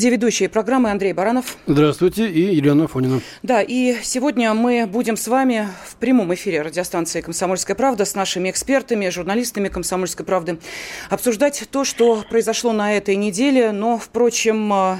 [0.00, 1.58] где ведущие программы Андрей Баранов.
[1.66, 3.20] Здравствуйте, и Елена Фонина.
[3.42, 8.48] Да, и сегодня мы будем с вами в прямом эфире радиостанции «Комсомольская правда» с нашими
[8.48, 10.58] экспертами, журналистами «Комсомольской правды»
[11.10, 13.72] обсуждать то, что произошло на этой неделе.
[13.72, 14.96] Но, впрочем, э,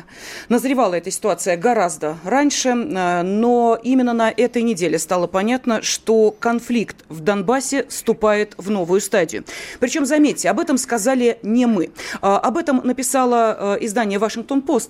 [0.51, 7.07] назревала эта ситуация гораздо раньше, э, но именно на этой неделе стало понятно, что конфликт
[7.09, 9.45] в Донбассе вступает в новую стадию.
[9.79, 11.87] Причем, заметьте, об этом сказали не мы.
[11.87, 11.89] Э,
[12.21, 14.90] об этом написало издание «Вашингтон-Пост»,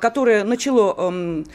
[0.00, 1.46] которое начало эм,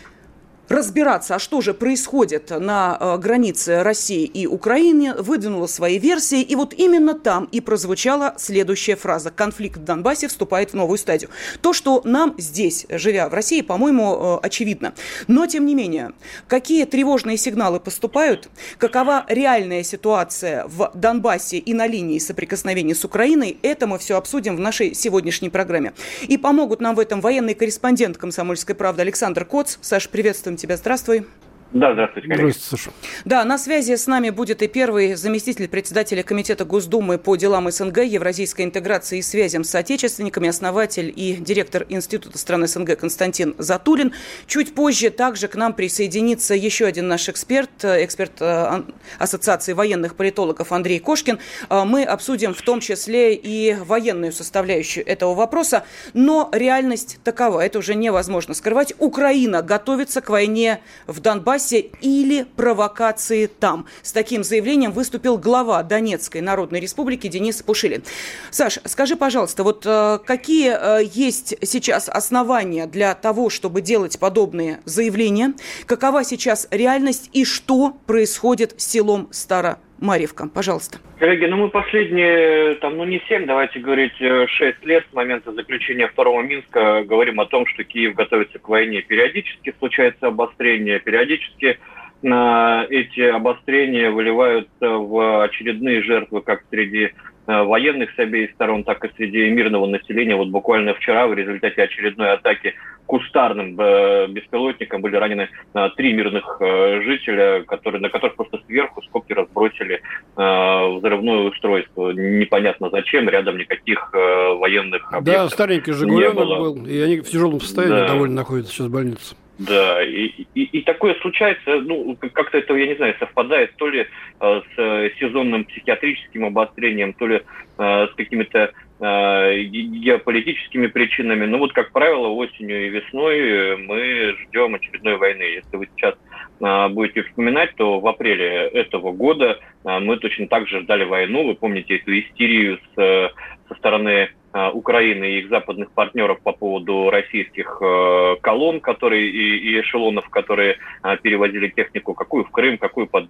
[0.70, 6.55] разбираться, а что же происходит на э, границе России и Украины, выдвинула свои версии, и
[6.55, 9.32] вот именно там и прозвучала следующая фраза.
[9.32, 11.29] Конфликт в Донбассе вступает в новую стадию.
[11.62, 14.93] То, что нам здесь, живя в России, по-моему, э, очевидно.
[15.27, 16.12] Но, тем не менее,
[16.48, 23.57] какие тревожные сигналы поступают, какова реальная ситуация в Донбассе и на линии соприкосновения с Украиной,
[23.62, 25.93] это мы все обсудим в нашей сегодняшней программе.
[26.27, 29.77] И помогут нам в этом военный корреспондент «Комсомольской правды» Александр Коц.
[29.81, 30.77] Саша, приветствуем тебя.
[30.77, 31.27] Здравствуй.
[31.73, 32.51] Да, здравствуйте, коллеги.
[32.51, 32.96] Здравствуйте, Саша.
[33.26, 38.04] Да, на связи с нами будет и первый заместитель председателя Комитета Госдумы по делам СНГ,
[38.04, 44.13] евразийской интеграции и связям с соотечественниками, основатель и директор Института стран СНГ Константин Затулин.
[44.48, 48.84] Чуть позже также к нам присоединится еще один наш эксперт, эксперт э,
[49.20, 51.37] Ассоциации военных политологов Андрей Кошкин.
[51.70, 57.79] Э, мы обсудим в том числе и военную составляющую этого вопроса, но реальность такова, это
[57.79, 58.93] уже невозможно скрывать.
[58.99, 63.86] Украина готовится к войне в Донбассе Донбассе или провокации там.
[64.03, 68.03] С таким заявлением выступил глава Донецкой Народной Республики Денис Пушилин.
[68.52, 74.81] Саш, скажи, пожалуйста, вот э, какие э, есть сейчас основания для того, чтобы делать подобные
[74.86, 75.54] заявления?
[75.88, 80.47] Какова сейчас реальность и что происходит с селом Старо Марьевка.
[80.47, 81.00] Пожалуйста.
[81.19, 85.52] Коллеги, ну мы последние, там, ну не 7, давайте говорить, 6 э, лет с момента
[85.52, 89.02] заключения второго Минска говорим о том, что Киев готовится к войне.
[89.02, 91.80] Периодически случается обострение, периодически
[92.22, 99.03] на эти обострения выливаются в очередные жертвы как среди Э, военных с обеих сторон, так
[99.06, 100.35] и среди мирного населения.
[100.35, 102.75] Вот буквально вчера в результате очередной атаки
[103.06, 109.31] кустарным э, беспилотником были ранены э, три мирных жителя, которые, на которых просто сверху скобки
[109.34, 110.02] разбросили
[110.36, 112.12] взрывное устройство.
[112.12, 117.96] Непонятно зачем, рядом никаких военных объектов Да, старенький «Жигуленок» был, и они в тяжелом состоянии
[117.96, 118.07] да.
[118.07, 119.36] довольно находятся сейчас в больнице.
[119.59, 124.06] Да, и, и, и такое случается, ну, как-то это, я не знаю, совпадает то ли
[124.40, 127.41] э, с сезонным психиатрическим обострением, то ли
[127.78, 131.45] э, с какими-то э, геополитическими причинами.
[131.45, 135.41] Но вот, как правило, осенью и весной мы ждем очередной войны.
[135.41, 136.13] Если вы сейчас
[136.59, 141.47] э, будете вспоминать, то в апреле этого года э, мы точно так же ждали войну.
[141.47, 143.29] Вы помните эту истерию с, э,
[143.69, 149.57] со стороны Э, Украины и их западных партнеров по поводу российских э, колонн, которые и,
[149.57, 153.28] и эшелонов, которые э, перевозили технику, какую в Крым, какую под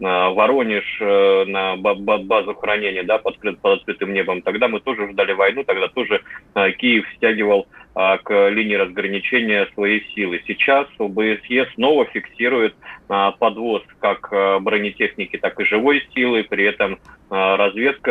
[0.00, 1.00] Воронеж
[1.46, 4.42] на базу хранения, да, под, под открытым небом.
[4.42, 6.22] Тогда мы тоже ждали войну, тогда тоже
[6.78, 10.40] Киев стягивал к линии разграничения свои силы.
[10.46, 12.74] Сейчас ОБСЕ снова фиксирует
[13.38, 14.30] подвоз как
[14.62, 16.98] бронетехники, так и живой силы, при этом
[17.28, 18.10] разведка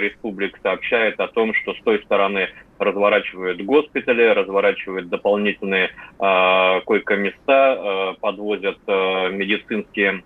[0.00, 2.48] республик сообщает о том, что с той стороны
[2.82, 10.22] разворачивают госпитали, разворачивают дополнительные э, койко-места, э, подвозят э, медицинские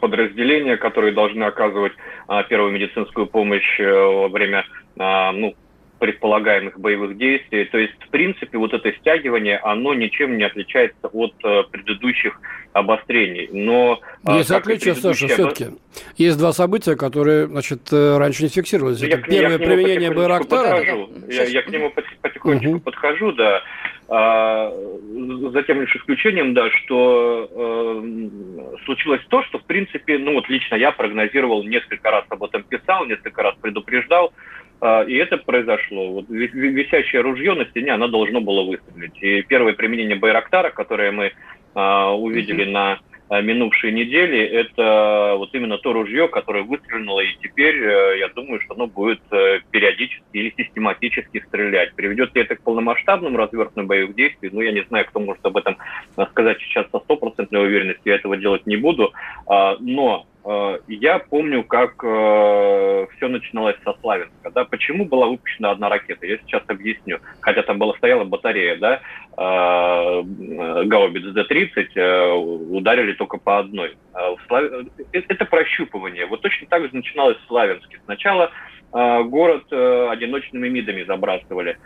[0.00, 1.94] подразделения, которые должны оказывать
[2.48, 4.64] первую медицинскую помощь во время
[4.96, 5.56] ну,
[6.04, 7.64] предполагаемых боевых действий.
[7.64, 12.38] То есть, в принципе, вот это стягивание, оно ничем не отличается от э, предыдущих
[12.74, 13.48] обострений.
[13.50, 15.68] Но, а, есть отличие, Саша, все-таки.
[16.18, 19.00] Есть два события, которые, значит, э, раньше не фиксировались.
[19.00, 20.84] Это я, первое я применение Байрактара.
[21.26, 21.90] Я, я к нему
[22.20, 22.80] потихонечку угу.
[22.80, 23.62] подхожу, да.
[24.06, 24.70] А,
[25.52, 28.28] за тем лишь исключением, да, что э,
[28.84, 33.06] случилось то, что, в принципе, ну вот лично я прогнозировал, несколько раз об этом писал,
[33.06, 34.34] несколько раз предупреждал,
[34.84, 36.12] и это произошло.
[36.12, 39.16] Вот висящее ружье на стене, оно должно было выстрелить.
[39.22, 41.32] И первое применение Байрактара, которое мы
[41.74, 42.70] а, увидели mm-hmm.
[42.70, 42.98] на
[43.30, 48.60] Э, минувшей недели, это вот именно то ружье, которое выстрелило, и теперь э, я думаю,
[48.60, 51.94] что оно будет э, периодически или систематически стрелять.
[51.94, 54.50] Приведет ли это к полномасштабному развертыванию боевых действий?
[54.52, 55.78] Ну, я не знаю, кто может об этом
[56.32, 59.14] сказать сейчас со стопроцентной уверенностью, я этого делать не буду.
[59.46, 64.50] А, но Э, я помню, как э, все начиналось со Славянска.
[64.50, 64.64] Да?
[64.64, 66.26] Почему была выпущена одна ракета?
[66.26, 67.18] Я сейчас объясню.
[67.40, 69.00] Хотя там была стояла батарея, да,
[69.36, 70.22] э,
[70.84, 73.96] Гаубиц Д-30 э, ударили только по одной.
[75.12, 76.26] Это прощупывание.
[76.26, 78.00] Вот точно так же начиналось в Славянске.
[78.04, 78.50] Сначала
[78.92, 81.78] город одиночными мидами забрасывали.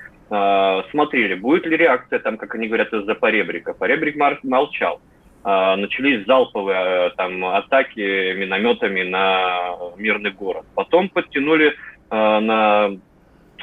[0.90, 3.72] Смотрели, будет ли реакция, там, как они говорят, из-за поребрика.
[3.72, 5.00] Поребрик молчал.
[5.44, 10.67] А, начались залповые э, там атаки минометами на мирный город.
[10.75, 11.75] Потом подтянули э,
[12.11, 12.90] на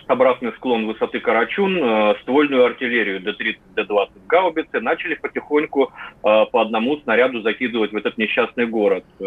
[0.08, 6.98] обратный склон высоты Карачун, э, ствольную артиллерию Д-30, Д-20 гаубицы, начали потихоньку э, по одному
[6.98, 9.04] снаряду закидывать в этот несчастный город.
[9.20, 9.24] Э,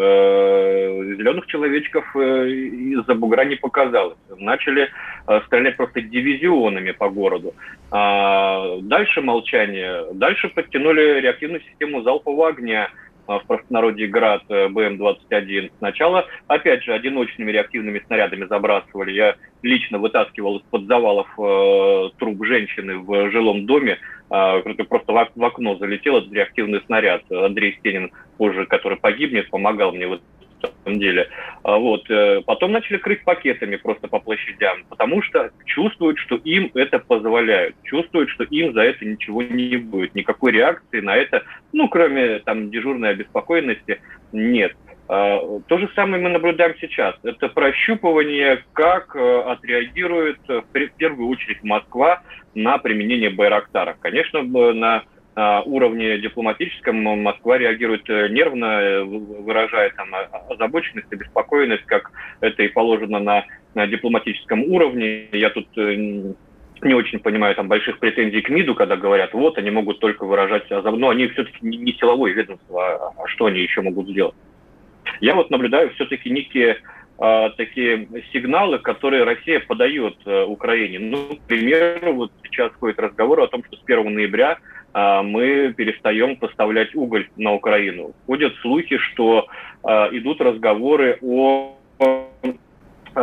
[1.17, 4.17] зеленых человечков из-за бугра не показалось.
[4.37, 4.89] Начали
[5.45, 7.53] стрелять просто дивизионами по городу.
[7.91, 10.05] А дальше молчание.
[10.13, 12.89] Дальше подтянули реактивную систему залпового огня–
[13.37, 15.71] в простонародье «Град» э, БМ-21.
[15.77, 19.11] Сначала, опять же, одиночными реактивными снарядами забрасывали.
[19.11, 23.99] Я лично вытаскивал из-под завалов э, труп женщины в жилом доме.
[24.31, 27.23] Э, просто в, окно залетел этот реактивный снаряд.
[27.31, 30.21] Андрей Стенин, позже, который погибнет, помогал мне вот
[30.67, 31.29] самом деле.
[31.63, 32.09] А вот.
[32.09, 37.75] Э, потом начали крыть пакетами просто по площадям, потому что чувствуют, что им это позволяют,
[37.83, 42.69] чувствуют, что им за это ничего не будет, никакой реакции на это, ну, кроме там
[42.69, 44.01] дежурной обеспокоенности,
[44.31, 44.75] нет.
[45.07, 47.15] А, то же самое мы наблюдаем сейчас.
[47.23, 50.63] Это прощупывание, как э, отреагирует в
[50.97, 52.21] первую очередь Москва
[52.53, 53.97] на применение Байрактаров.
[53.99, 55.03] Конечно, на
[55.35, 60.09] уровне дипломатическом Москва реагирует э, нервно, э, выражая там
[60.49, 62.11] озабоченность, обеспокоенность, как
[62.41, 65.29] это и положено на, на дипломатическом уровне.
[65.31, 66.33] Я тут э,
[66.81, 70.69] не очень понимаю там больших претензий к МИДу, когда говорят, вот, они могут только выражать.
[70.69, 74.35] Но они все-таки не, силовое ведомство, а, а что они еще могут сделать?
[75.21, 76.77] Я вот наблюдаю все-таки некие
[77.17, 80.99] а, такие сигналы, которые Россия подает а, Украине.
[80.99, 84.57] Ну, к примеру, вот сейчас ходит разговор о том, что с 1 ноября а,
[84.93, 88.13] мы перестаем поставлять уголь на Украину.
[88.25, 89.47] Ходят слухи, что
[89.83, 91.75] а, идут разговоры о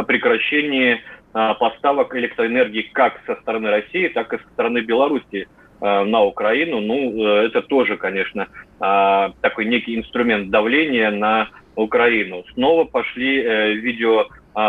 [0.07, 1.01] прекращении
[1.33, 5.49] а, поставок электроэнергии как со стороны России, так и со стороны Беларуси
[5.79, 6.81] на Украину.
[6.81, 8.49] Ну, это тоже, конечно,
[8.79, 12.45] такой некий инструмент давления на Украину.
[12.55, 14.27] Снова пошли э, видео а,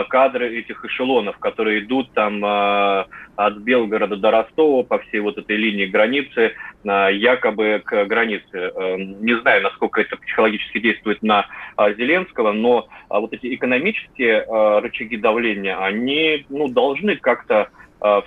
[0.09, 3.07] кадры этих эшелонов, которые идут там а,
[3.37, 6.55] от Белгорода до Ростова по всей вот этой линии границы,
[6.85, 8.45] а, якобы к границе.
[8.53, 11.47] Эм, не знаю, насколько это психологически действует на
[11.77, 14.45] Зеленского, но вот эти экономические
[14.81, 17.69] рычаги давления, они ну, должны как-то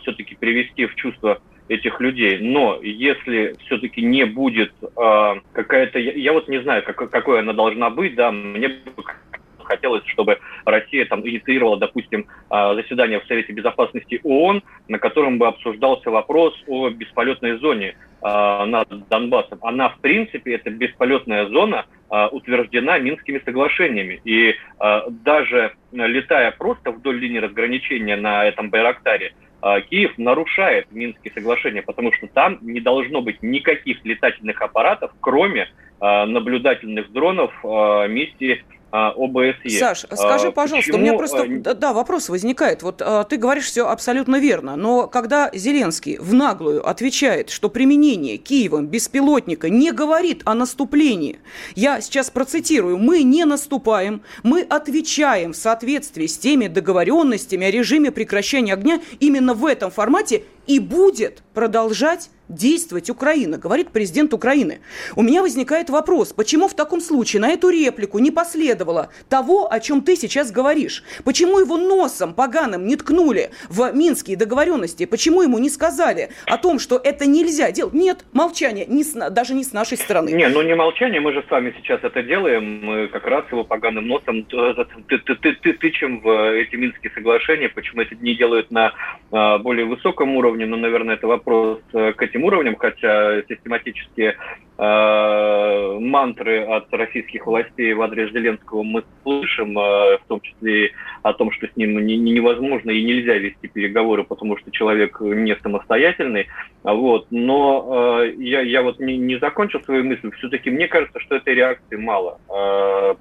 [0.01, 2.39] все-таки привести в чувство этих людей.
[2.39, 7.53] Но если все-таки не будет э, какая-то, я, я вот не знаю, как, какой она
[7.53, 9.05] должна быть, да, мне бы
[9.71, 15.47] хотелось, чтобы Россия там инициировала, допустим, а, заседание в Совете Безопасности ООН, на котором бы
[15.47, 19.59] обсуждался вопрос о бесполетной зоне а, над Донбассом.
[19.63, 24.21] Она, в принципе, эта бесполетная зона а, утверждена Минскими соглашениями.
[24.25, 24.57] И
[25.25, 29.35] даже летая просто вдоль линии разграничения на этом Байрактаре,
[29.91, 35.69] Киев нарушает Минские соглашения, потому что там не должно быть никаких летательных аппаратов, кроме
[36.01, 37.53] наблюдательных дронов
[38.09, 39.79] миссии ОБСЕ.
[39.79, 40.99] Саш, скажи, а, пожалуйста, Почему...
[40.99, 42.83] у меня просто а, да, вопрос возникает.
[42.83, 48.87] Вот ты говоришь все абсолютно верно, но когда Зеленский в наглую отвечает, что применение Киевом
[48.87, 51.39] беспилотника не говорит о наступлении,
[51.75, 58.11] я сейчас процитирую, мы не наступаем, мы отвечаем в соответствии с теми договоренностями о режиме
[58.11, 64.81] прекращения огня именно в этом формате и будет продолжать действовать Украина, говорит президент Украины.
[65.17, 69.81] У меня возникает вопрос, почему в таком случае на эту реплику не последовало того, о
[69.81, 71.05] чем ты сейчас говоришь?
[71.25, 75.07] Почему его носом поганым не ткнули в минские договоренности?
[75.07, 77.95] Почему ему не сказали о том, что это нельзя делать?
[77.95, 80.31] Нет, молчание, не с, даже не с нашей стороны.
[80.31, 83.65] Не, ну не молчание, мы же с вами сейчас это делаем, мы как раз его
[83.65, 88.71] поганым носом ты, ты, ты, ты, тычем в эти минские соглашения, почему это не делают
[88.71, 88.93] на
[89.31, 94.37] а, более высоком уровне, ну, наверное, это вопрос э, к этим уровням, хотя систематически
[94.79, 101.33] э, мантры от российских властей в адрес Зеленского мы слышим, э, в том числе о
[101.33, 105.57] том, что с ним не, не, невозможно и нельзя вести переговоры, потому что человек не
[105.57, 106.47] самостоятельный.
[106.83, 107.27] Вот.
[107.31, 110.31] Но э, я, я вот не, не закончил свою мысль.
[110.39, 112.41] Все-таки мне кажется, что этой реакции мало.
[112.49, 113.15] Э,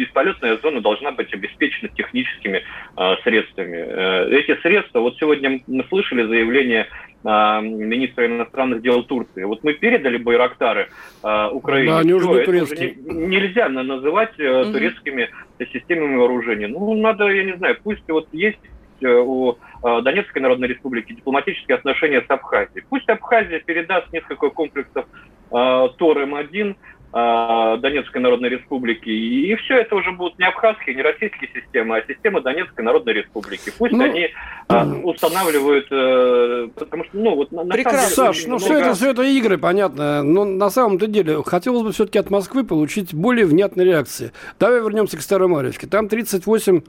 [0.00, 2.62] бесполетная зона должна быть обеспечена техническими
[2.96, 3.76] э, средствами.
[3.76, 6.88] Э, эти средства, вот сегодня мы слышали заявление
[7.22, 9.44] э, министра иностранных дел Турции.
[9.44, 10.88] Вот мы передали Байрактары
[11.22, 11.92] э, Украине.
[11.92, 12.94] Да, они уже не турецкие.
[12.94, 15.28] Не, нельзя называть э, турецкими
[15.72, 16.68] системами вооружения.
[16.68, 18.60] Ну, надо, я не знаю, пусть вот есть
[19.02, 22.84] э, у э, Донецкой Народной Республики дипломатические отношения с Абхазией.
[22.88, 25.04] Пусть Абхазия передаст несколько комплексов
[25.50, 26.76] э, ТОР-М1 а,
[27.12, 29.08] Донецкой Народной Республики.
[29.08, 33.72] И все это уже будут не абхазские, не российские системы, а системы Донецкой Народной Республики.
[33.76, 34.28] Пусть ну, они
[34.68, 37.98] а, устанавливают, э, потому что, ну, вот на, самом деле...
[37.98, 38.64] Саш, ну, много...
[38.64, 40.22] все, это, все это игры, понятно.
[40.22, 44.30] Но на самом-то деле хотелось бы все-таки от Москвы получить более внятные реакции.
[44.60, 45.88] Давай вернемся к Старомарьевке.
[45.88, 46.82] Там 38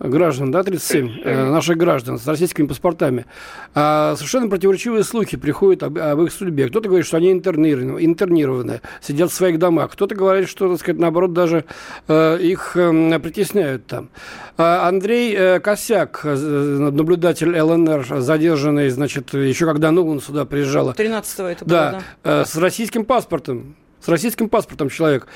[0.00, 1.22] граждан, да, 37, 37.
[1.24, 3.26] Э, наших граждан с российскими паспортами.
[3.74, 6.68] А совершенно противоречивые слухи приходят об, об их судьбе.
[6.68, 9.92] Кто-то говорит, что они интернированы, интернированы сидят в своих домах домах.
[9.92, 11.64] Кто-то говорит, что, так сказать, наоборот, даже
[12.08, 14.10] э, их э, притесняют там.
[14.56, 20.92] А Андрей э, Косяк, э, наблюдатель ЛНР, задержанный, значит, еще когда Нулан сюда приезжала.
[20.92, 22.02] 13-го это было, да.
[22.24, 22.42] да.
[22.42, 25.26] Э, с российским паспортом с российским паспортом человек.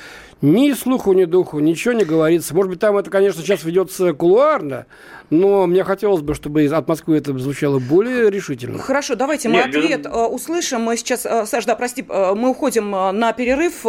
[0.43, 2.53] Ни слуху, ни духу, ничего не говорится.
[2.53, 4.87] Может быть, там это, конечно, сейчас ведется кулуарно,
[5.29, 8.77] но мне хотелось бы, чтобы от Москвы это звучало более решительно.
[8.77, 10.11] Хорошо, давайте мы Нет, ответ без...
[10.11, 10.81] Э, услышим.
[10.81, 13.85] Мы сейчас, э, Саш, да, прости, э, мы уходим на перерыв.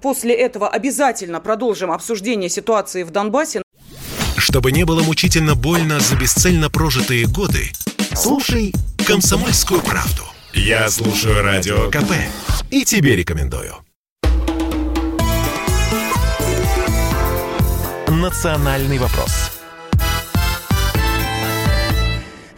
[0.00, 3.60] После этого обязательно продолжим обсуждение ситуации в Донбассе.
[4.38, 7.70] Чтобы не было мучительно больно за бесцельно прожитые годы,
[8.14, 8.72] слушай
[9.06, 10.22] «Комсомольскую правду».
[10.54, 12.12] Я слушаю Радио КП
[12.70, 13.85] и тебе рекомендую.
[18.26, 19.52] «Национальный вопрос»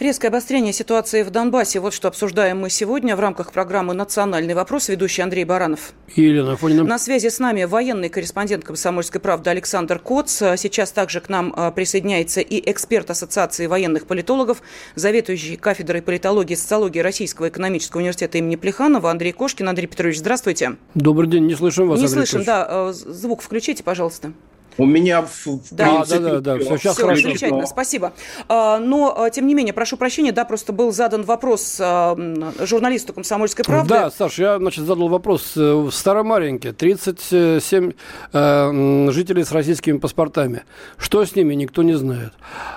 [0.00, 1.78] Резкое обострение ситуации в Донбассе.
[1.78, 4.88] Вот что обсуждаем мы сегодня в рамках программы «Национальный вопрос».
[4.88, 5.92] Ведущий Андрей Баранов.
[6.16, 6.84] Елена Фонина.
[6.84, 10.38] На связи с нами военный корреспондент «Комсомольской правды» Александр Коц.
[10.56, 14.62] Сейчас также к нам а, присоединяется и эксперт Ассоциации военных политологов,
[14.94, 19.68] заведующий кафедрой политологии и социологии Российского экономического университета имени Плеханова Андрей Кошкин.
[19.68, 20.76] Андрей Петрович, здравствуйте.
[20.94, 22.46] Добрый день, не слышим вас, Не Андрей слышим, Петрович.
[22.46, 22.66] да.
[22.70, 24.32] А, звук включите, пожалуйста.
[24.78, 26.18] У меня в, в да, принципе...
[26.20, 27.22] Да, да, да, все, сейчас все хорошо.
[27.22, 28.12] Замечательно, спасибо.
[28.48, 32.16] А, но, а, тем не менее, прошу прощения, да, просто был задан вопрос а,
[32.60, 33.88] журналисту «Комсомольской правды».
[33.88, 35.56] Да, Саш, я, значит, задал вопрос.
[35.56, 37.92] Э, в Старомаренке 37
[38.32, 40.62] э, жителей с российскими паспортами.
[40.96, 42.32] Что с ними, никто не знает.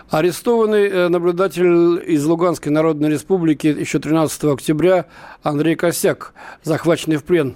[0.09, 5.05] Арестованный э, наблюдатель из Луганской Народной Республики еще 13 октября
[5.43, 7.55] Андрей Косяк, захваченный в плен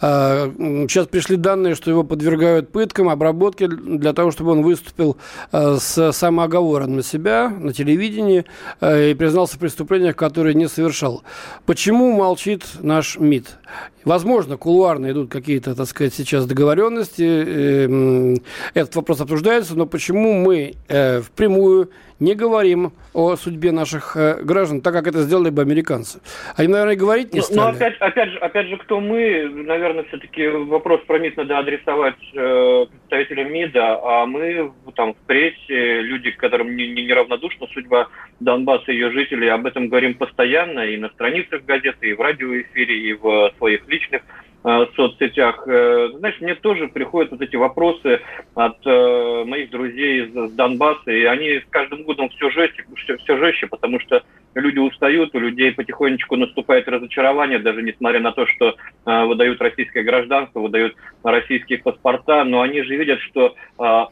[0.00, 5.16] сейчас пришли данные, что его подвергают пыткам, обработке для того, чтобы он выступил
[5.52, 8.44] а, с самооговором на себя на телевидении
[8.80, 11.22] а, и признался в преступлениях, которые не совершал.
[11.66, 13.58] Почему молчит наш МИД?
[14.04, 17.22] Возможно, кулуарно идут какие-то, так сказать, сейчас договоренности.
[17.24, 18.36] Э,
[18.74, 21.90] этот вопрос обсуждается, но почему мы э, впрямую
[22.20, 26.20] не говорим о судьбе наших э, граждан, так как это сделали бы американцы.
[26.56, 27.58] Они, наверное, говорить не стали.
[27.58, 32.14] Но опять, опять, же, опять же, кто мы, наверное, все-таки вопрос про МИД надо адресовать
[32.34, 38.08] э, представителям МИДа, а мы там в прессе, люди, которым не, не неравнодушна судьба
[38.40, 42.98] Донбасса и ее жителей, об этом говорим постоянно и на страницах газеты, и в радиоэфире,
[42.98, 44.22] и в своих личных
[44.66, 45.62] Э, соцсетях.
[45.66, 48.22] Э, знаешь, мне тоже приходят вот эти вопросы
[48.54, 53.36] от э, моих друзей из Донбасса, и они с каждым годом все жестче, все, все
[53.36, 54.22] жестче, потому что
[54.54, 60.02] люди устают, у людей потихонечку наступает разочарование, даже несмотря на то, что э, выдают российское
[60.02, 64.04] гражданство, выдают российские паспорта, но они же видят, что э,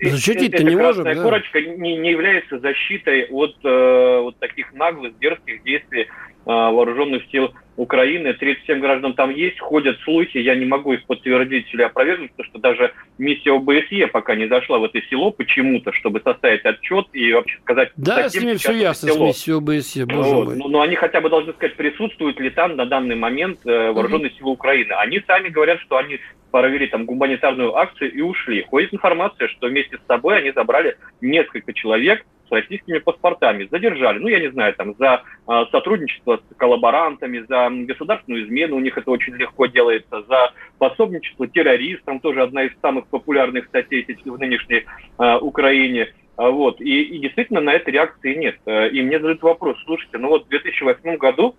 [0.00, 1.68] Защитить эта не красная можем, корочка да?
[1.68, 6.08] не, не является защитой от э, вот таких наглых, дерзких действий
[6.46, 8.32] вооруженных сил Украины.
[8.32, 12.58] 37 граждан там есть, ходят слухи, я не могу их подтвердить или опровергнуть, потому что
[12.58, 17.58] даже миссия ОБСЕ пока не зашла в это село почему-то, чтобы составить отчет и вообще
[17.62, 17.90] сказать...
[17.96, 19.26] Да, с ними все ясно село.
[19.26, 19.73] с миссией ОБСЕ,
[20.06, 20.46] боже вот.
[20.46, 20.56] мой.
[20.56, 24.30] Ну, но они хотя бы должны сказать, присутствуют ли там на данный момент э, вооруженные
[24.30, 24.36] угу.
[24.38, 24.92] силы Украины.
[24.92, 26.18] Они сами говорят, что они
[26.50, 28.62] провели там гуманитарную акцию и ушли.
[28.62, 33.68] Ходит информация, что вместе с собой они забрали несколько человек, с российскими паспортами.
[33.70, 38.80] Задержали, ну, я не знаю, там, за э, сотрудничество с коллаборантами, за государственную измену, у
[38.80, 44.38] них это очень легко делается, за пособничество террористам, тоже одна из самых популярных статей в
[44.38, 44.84] нынешней
[45.18, 46.12] э, Украине.
[46.36, 46.80] Вот.
[46.80, 48.56] И, и действительно на это реакции нет.
[48.92, 51.54] И мне задают вопрос, слушайте, ну вот в 2008 году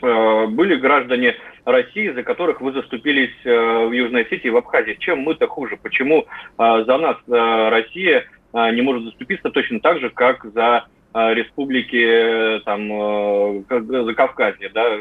[0.00, 4.96] были граждане России, за которых вы заступились в Южной Осетии и в Абхазии.
[4.98, 5.78] Чем мы-то хуже?
[5.80, 6.26] Почему
[6.58, 13.64] за нас Россия не может заступиться точно так же, как за республики там
[14.04, 14.98] Закавказья, да,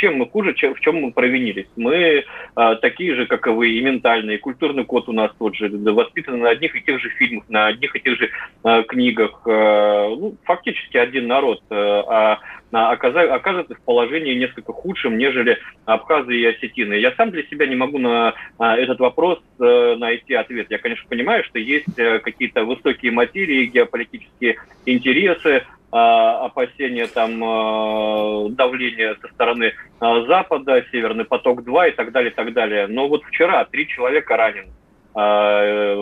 [0.00, 1.66] чем мы хуже, чем, в чем мы провинились?
[1.76, 2.24] Мы
[2.54, 5.68] а, такие же, как и вы, и ментальные, и культурный код у нас тот же,
[5.68, 8.30] воспитаны на одних и тех же фильмах, на одних и тех же
[8.62, 9.42] а, книгах.
[9.46, 12.38] А, ну, фактически один народ, а,
[12.72, 16.94] а оказывается в положении несколько худшем, нежели абхазы и осетины.
[16.94, 20.68] Я сам для себя не могу на а, этот вопрос а, найти ответ.
[20.70, 28.48] Я, конечно, понимаю, что есть а, какие-то высокие материи, геополитические интересы, а, опасения там а,
[28.50, 32.86] давления со стороны Запада, Северный поток-2 и так далее, и так далее.
[32.86, 34.68] Но вот вчера три человека ранены.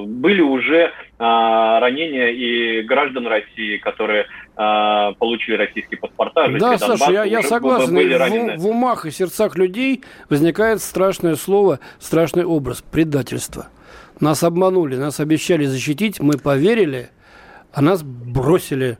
[0.06, 6.48] Были уже ранения и граждан России, которые получили российские паспорта.
[6.58, 7.94] Да, Саша, я, я согласен.
[7.94, 13.68] Были в, в умах и сердцах людей возникает страшное слово, страшный образ– предательство.
[14.20, 17.10] Нас обманули, нас обещали защитить, мы поверили,
[17.72, 18.98] а нас бросили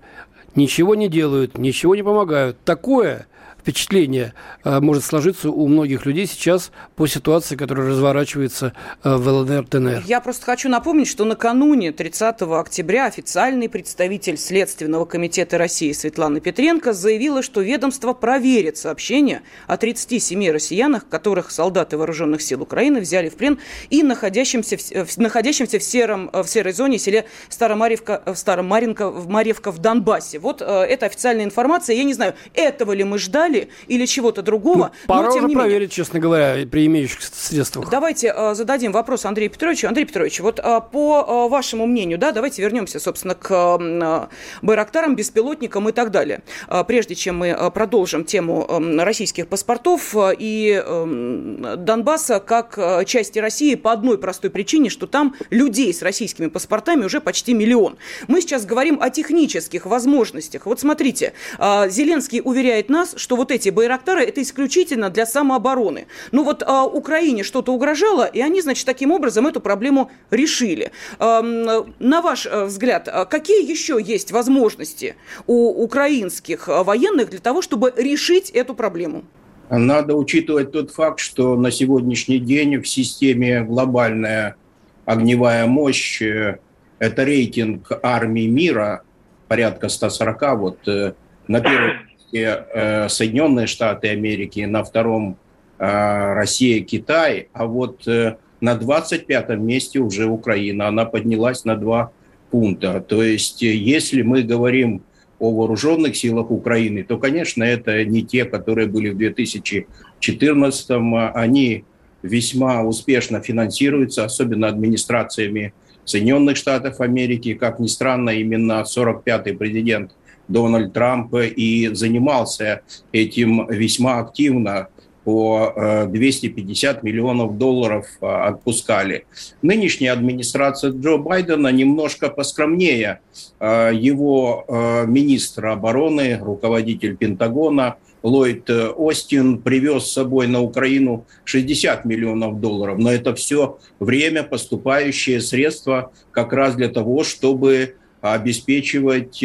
[0.55, 2.57] ничего не делают, ничего не помогают.
[2.65, 3.27] Такое
[3.69, 4.33] впечатление
[4.65, 8.73] э, может сложиться у многих людей сейчас по ситуации, которая разворачивается
[9.05, 10.03] э, в ЛНР, ТНР.
[10.07, 16.95] Я просто хочу напомнить, что накануне 30 октября официальный представитель Следственного комитета России Светлана Петренко
[16.95, 23.37] заявила, что ведомство проверит сообщения о 37 россиянах, которых солдаты вооруженных сил Украины взяли в
[23.37, 23.59] плен
[23.91, 29.73] и находящимся в, э, находящимся в, сером, в серой зоне селе Старомарьевка, Старомаринка, в Марьевка
[29.73, 30.39] в Донбассе.
[30.39, 31.97] Вот это официальная информация.
[31.97, 34.93] Я не знаю, этого ли мы ждали, боли или чего-то другого.
[35.03, 35.89] Ну, пора но, тем уже не проверить, менее.
[35.91, 37.91] честно говоря, при имеющихся средствах.
[37.91, 39.89] Давайте э, зададим вопрос Андрею Петровичу.
[39.89, 44.27] Андрей Петрович, вот э, по э, вашему мнению, да, давайте вернемся, собственно, к э,
[44.63, 46.43] Байрактарам, беспилотникам и так далее.
[46.69, 52.79] Э, прежде чем мы э, продолжим тему э, российских паспортов э, и э, Донбасса как
[52.79, 57.55] э, части России по одной простой причине, что там людей с российскими паспортами уже почти
[57.55, 57.97] миллион.
[58.27, 60.67] Мы сейчас говорим о технических возможностях.
[60.67, 66.07] Вот смотрите, э, Зеленский уверяет нас, что вот эти Байрактары это исключительно для самообороны.
[66.33, 70.91] Ну вот а, Украине что-то угрожало, и они, значит, таким образом эту проблему решили.
[71.19, 77.63] А, на ваш э, взгляд, а какие еще есть возможности у украинских военных для того,
[77.63, 79.25] чтобы решить эту проблему?
[79.71, 84.57] Надо учитывать тот факт, что на сегодняшний день в системе глобальная
[85.05, 86.59] огневая мощь э,–
[86.99, 89.03] это рейтинг армии мира,
[89.47, 91.15] порядка 140, вот э,
[91.47, 95.39] на первом Э, Соединенные Штаты Америки, на втором
[95.79, 100.89] э, Россия, Китай, а вот э, на 25 месте уже Украина.
[100.89, 102.13] Она поднялась на два
[102.51, 103.01] пункта.
[103.01, 105.03] То есть, если мы говорим
[105.39, 111.33] о вооруженных силах Украины, то, конечно, это не те, которые были в 2014 -м.
[111.35, 111.85] Они
[112.23, 115.73] весьма успешно финансируются, особенно администрациями
[116.05, 117.55] Соединенных Штатов Америки.
[117.55, 120.11] Как ни странно, именно 45-й президент
[120.49, 122.83] Дональд Трамп и занимался
[123.13, 124.89] этим весьма активно
[125.29, 129.27] по 250 э, миллионов долларов э, отпускали.
[129.61, 133.21] Нынешняя администрация Джо Байдена немножко поскромнее.
[133.61, 134.65] Э, его
[135.07, 142.97] министр обороны, руководитель Пентагона Ллойд Остин привез с собой на Украину 60 миллионов долларов.
[142.97, 149.45] Но это все время поступающие средства как раз для того, чтобы обеспечивать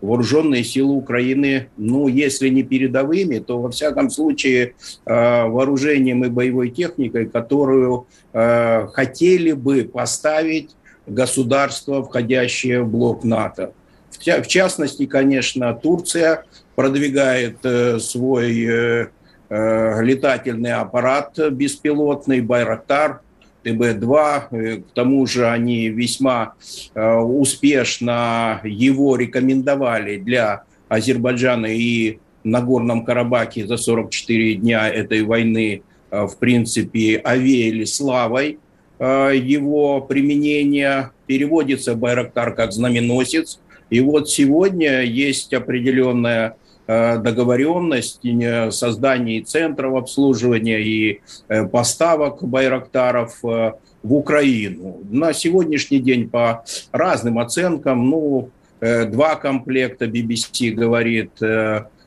[0.00, 6.70] вооруженные силы Украины, ну, если не передовыми, то, во всяком случае, э, вооружением и боевой
[6.70, 10.70] техникой, которую э, хотели бы поставить
[11.06, 13.72] государства, входящие в блок НАТО.
[14.10, 19.08] В частности, конечно, Турция продвигает э, свой
[19.50, 23.22] летательный аппарат беспилотный «Байрактар»,
[23.64, 24.42] ТБ-2.
[24.50, 26.54] Э, к тому же они весьма
[26.94, 35.82] э, успешно его рекомендовали для Азербайджана и на Горном Карабахе за 44 дня этой войны,
[36.10, 38.58] э, в принципе, овеяли славой
[39.00, 41.12] его применения.
[41.28, 43.60] Переводится Байрактар как знаменосец.
[43.90, 46.56] И вот сегодня есть определенная
[46.90, 48.22] Э, договоренность
[48.70, 53.72] создании центров обслуживания и э, поставок байрактаров э,
[54.02, 55.02] в Украину.
[55.10, 61.32] На сегодняшний день по разным оценкам, ну, два комплекта BBC говорит,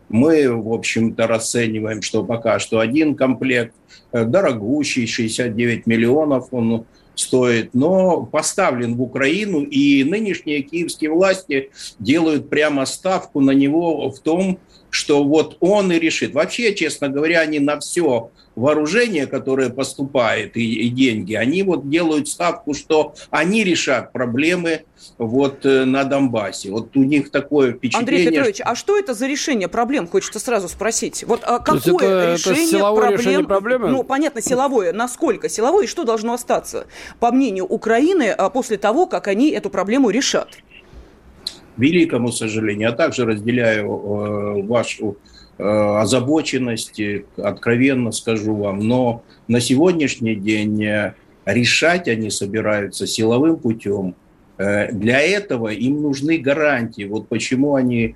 [0.07, 3.75] мы, в общем-то, расцениваем, что пока что один комплект,
[4.13, 12.85] дорогущий, 69 миллионов он стоит, но поставлен в Украину, и нынешние киевские власти делают прямо
[12.85, 16.33] ставку на него в том, что вот он и решит.
[16.33, 22.27] Вообще, честно говоря, они на все вооружение, которое поступает, и, и деньги, они вот делают
[22.27, 24.83] ставку, что они решат проблемы
[25.17, 26.69] вот э, на Донбассе.
[26.69, 27.99] Вот у них такое впечатление...
[27.99, 31.23] Андрей Петрович, а что это за решение проблем, хочется сразу спросить?
[31.23, 33.19] Вот а какое это, решение, это силовое проблем...
[33.19, 33.87] решение проблемы?
[33.89, 34.93] Ну, понятно, силовое.
[34.93, 36.87] Насколько силовое и что должно остаться,
[37.19, 40.49] по мнению Украины, а, после того, как они эту проблему решат?
[41.77, 45.17] великому сожалению, а также разделяю э, вашу
[45.57, 47.01] э, озабоченность,
[47.37, 51.13] откровенно скажу вам, но на сегодняшний день э,
[51.45, 54.15] решать они собираются силовым путем.
[54.57, 57.05] Э, для этого им нужны гарантии.
[57.05, 58.15] Вот почему они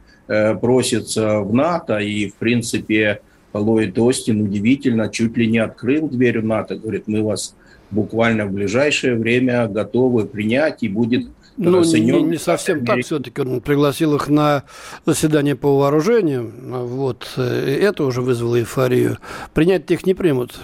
[0.60, 3.22] просятся в НАТО, и, в принципе,
[3.54, 7.56] Ллойд Остин удивительно чуть ли не открыл дверь в НАТО, говорит, мы вас
[7.92, 13.42] буквально в ближайшее время готовы принять, и будет ну, не, не совсем так все-таки.
[13.42, 14.64] Он пригласил их на
[15.06, 16.52] заседание по вооружению.
[16.62, 17.28] Вот.
[17.38, 19.18] Это уже вызвало эйфорию.
[19.54, 20.60] Принять их не примут.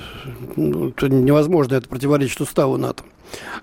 [0.55, 3.03] Ну, это невозможно, это противоречит уставу НАТО.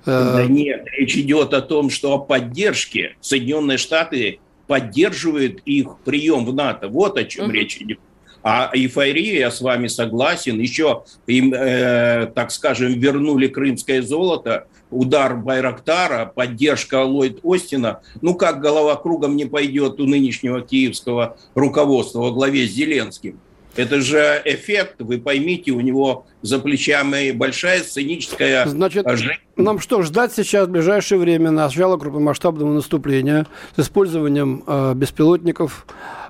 [0.06, 6.46] Да э, нет, речь идет о том, что о поддержке Соединенные Штаты поддерживают их прием
[6.46, 6.88] в НАТО.
[6.88, 7.54] Вот о чем uh-huh.
[7.54, 7.98] речь идет.
[8.42, 15.36] А эйфория, я с вами согласен, еще им, э, так скажем, вернули крымское золото, удар
[15.36, 18.00] Байрактара, поддержка Ллойд Остина.
[18.20, 23.40] Ну, как голова кругом не пойдет у нынешнего киевского руководства во главе с Зеленским?
[23.78, 29.38] Это же эффект, вы поймите, у него за плечами большая сценическая Значит, жизнь.
[29.54, 35.86] нам что, ждать сейчас в ближайшее время начала крупномасштабного наступления с использованием э, беспилотников,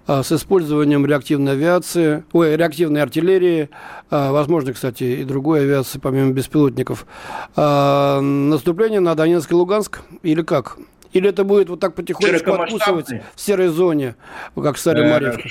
[0.06, 3.70] э, с использованием реактивной авиации, ой, реактивной артиллерии,
[4.10, 7.06] э, возможно, кстати, и другой авиации, помимо беспилотников.
[7.56, 10.76] Э, наступление на Донецк и Луганск или как?
[11.14, 14.16] Или это будет вот так потихонечку откусывать в серой зоне,
[14.54, 15.48] как в Старой-Марьевке?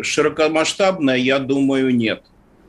[0.00, 2.22] Широкомасштабная, я думаю, нет.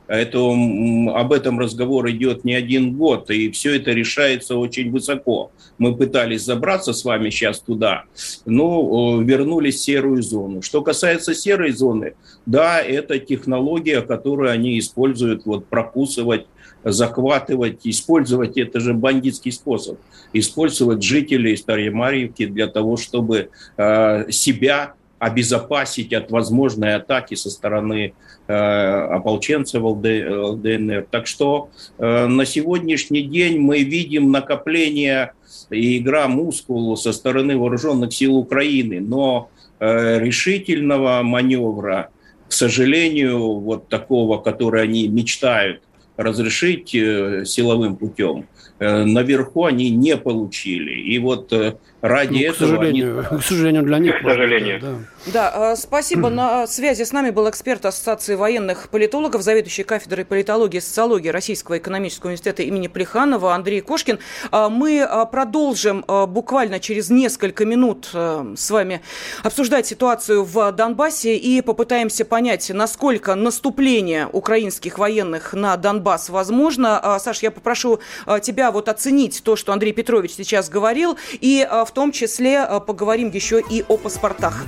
[0.08, 5.52] Это, об этом разговор идет не один год, и все это решается очень высоко.
[5.76, 8.04] Мы пытались забраться с вами сейчас туда,
[8.46, 10.62] но вернулись в серую зону.
[10.62, 12.14] Что касается серой зоны,
[12.46, 16.46] да, это технология, которую они используют, вот прокусывать
[16.84, 19.98] захватывать, использовать, это же бандитский способ,
[20.32, 28.14] использовать жителей Старой Марьевки для того, чтобы э, себя обезопасить от возможной атаки со стороны
[28.46, 31.06] э, ополченцев ЛДНР.
[31.10, 35.32] Так что э, на сегодняшний день мы видим накопление
[35.70, 39.50] и игра мускул со стороны вооруженных сил Украины, но
[39.80, 42.10] э, решительного маневра,
[42.48, 45.82] к сожалению, вот такого, который они мечтают
[46.16, 48.46] разрешить э, силовым путем,
[48.80, 50.92] наверху они не получили.
[50.92, 52.52] И вот э, ради ну, этого...
[52.52, 53.40] К сожалению, они...
[53.40, 54.18] к сожалению для них.
[54.18, 54.80] К сожалению.
[54.80, 54.94] Да.
[55.26, 56.30] Да, спасибо.
[56.30, 61.78] На связи с нами был эксперт Ассоциации военных политологов, заведующий кафедрой политологии и социологии Российского
[61.78, 64.20] экономического университета имени Плеханова Андрей Кошкин.
[64.52, 69.02] Мы продолжим буквально через несколько минут с вами
[69.42, 77.18] обсуждать ситуацию в Донбассе и попытаемся понять, насколько наступление украинских военных на Донбасс возможно.
[77.18, 78.00] Саш, я попрошу
[78.40, 83.60] тебя вот оценить то, что Андрей Петрович сейчас говорил, и в том числе поговорим еще
[83.60, 84.64] и о паспортах.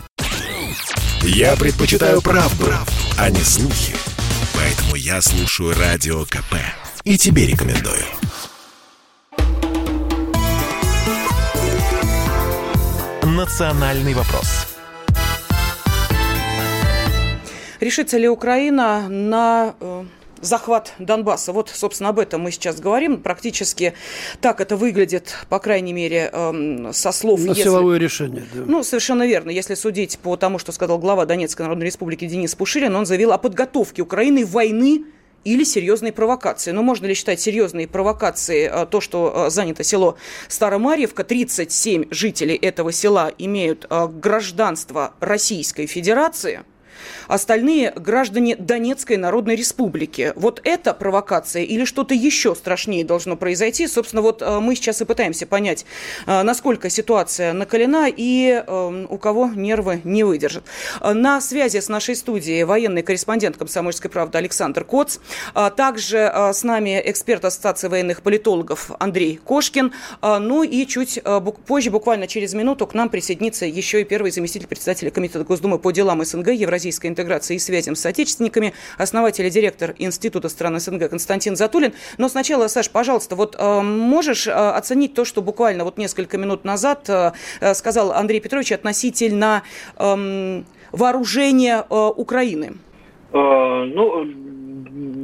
[1.23, 3.95] Я предпочитаю правду, правду, а не слухи.
[4.55, 6.55] Поэтому я слушаю Радио КП.
[7.05, 8.05] И тебе рекомендую.
[13.23, 14.67] «Национальный вопрос».
[17.81, 20.05] Решится ли Украина на э,
[20.41, 21.53] захват Донбасса.
[21.53, 23.21] Вот, собственно, об этом мы сейчас говорим.
[23.21, 23.95] Практически
[24.41, 27.41] так это выглядит, по крайней мере, э, со слов...
[27.41, 27.63] На если...
[27.63, 28.63] силовое решение, да.
[28.67, 29.51] Ну, совершенно верно.
[29.51, 33.39] Если судить по тому, что сказал глава Донецкой Народной Республики Денис Пушилин, он заявил о
[33.39, 35.05] подготовке Украины войны
[35.45, 36.71] или серьезные провокации.
[36.71, 40.17] Но можно ли считать серьезные провокации э, то, что э, занято село
[40.49, 41.25] Старомарьевка?
[41.25, 46.61] 37 жителей этого села имеют э, гражданство Российской Федерации–
[47.31, 50.33] остальные граждане Донецкой Народной Республики.
[50.35, 53.87] Вот это провокация или что-то еще страшнее должно произойти?
[53.87, 55.87] Собственно, вот э, мы сейчас и пытаемся понять,
[56.27, 60.65] э, насколько ситуация накалена и э, у кого нервы не выдержат.
[61.01, 65.19] На связи с нашей студией военный корреспондент «Комсомольской правды» Александр Коц.
[65.77, 69.93] Также с нами эксперт Ассоциации военных политологов Андрей Кошкин.
[70.23, 71.21] Ну и чуть
[71.67, 75.91] позже, буквально через минуту, к нам присоединится еще и первый заместитель председателя Комитета Госдумы по
[75.91, 81.57] делам СНГ Евразийской интеграции и связям с отечественниками, основатель и директор Института стран СНГ Константин
[81.57, 81.93] Затулин.
[82.19, 86.65] Но сначала, Саш, пожалуйста, вот э, можешь э, оценить то, что буквально вот несколько минут
[86.65, 87.33] назад э,
[87.75, 89.63] сказал Андрей Петрович относительно...
[89.97, 92.73] Э, вооружения Украины?
[93.33, 94.25] Ну,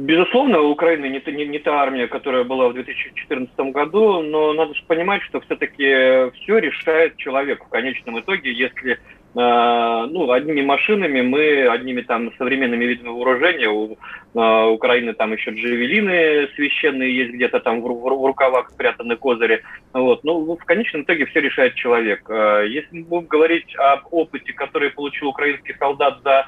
[0.07, 4.81] Безусловно, Украины не, не, не та армия, которая была в 2014 году, но надо же
[4.87, 8.97] понимать, что все-таки все решает человек в конечном итоге, если
[9.39, 13.95] ну, одними машинами мы, одними там современными видами вооружения, у
[14.33, 19.61] э, Украины там еще джавелины священные есть где-то там в, в, в рукавах спрятаны козыри,
[19.93, 22.27] вот, ну, в конечном итоге все решает человек.
[22.27, 26.47] Э, если мы будем говорить об опыте, который получил украинский солдат за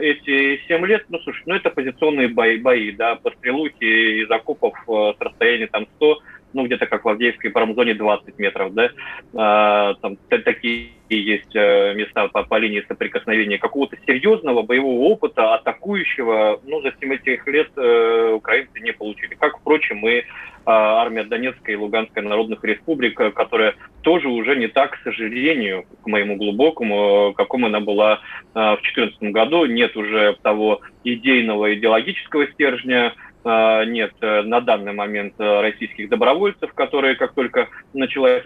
[0.00, 4.74] эти 7 лет, ну, слушай, ну, это позиционные бои, бои да, по стрелухе из окопов
[4.86, 6.18] с расстояния там 100,
[6.52, 8.90] ну, где-то как в Авдеевской промзоне 20 метров, да,
[9.34, 16.60] а, там такие есть э, места по, по линии соприкосновения какого-то серьезного боевого опыта, атакующего,
[16.64, 19.34] ну, за 7 этих лет э, украинцы не получили.
[19.34, 20.22] Как, впрочем, и э,
[20.66, 26.36] армия Донецкой и Луганской народных республик, которая тоже уже не так, к сожалению, к моему
[26.36, 28.20] глубокому, каком она была
[28.54, 29.66] э, в 2014 году.
[29.66, 33.14] Нет уже того идейного, идеологического стержня,
[33.46, 38.42] нет на данный момент российских добровольцев, которые, как только началась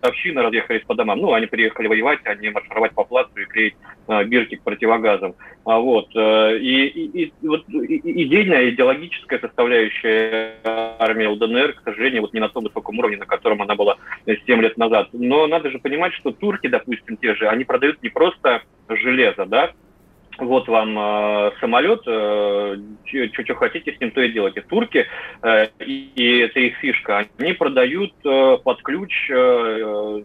[0.00, 1.18] общины разъехались по домам.
[1.20, 3.74] Ну, они приехали воевать, а не маршировать по плацу и клеить
[4.08, 5.34] э, бирки к противогазам.
[5.64, 10.54] А вот, э, и, и, и вот и, идейная, идеологическая составляющая
[10.98, 14.60] армии ЛДНР, к сожалению, вот не на том высоком уровне, на котором она была 7
[14.60, 15.08] лет назад.
[15.12, 19.72] Но надо же понимать, что турки, допустим, те же, они продают не просто железо, да,
[20.40, 24.62] вот вам э, самолет, э, что хотите с ним, то и делайте.
[24.62, 25.06] Турки,
[25.42, 30.22] э, и, и это их фишка, они продают э, под ключ э,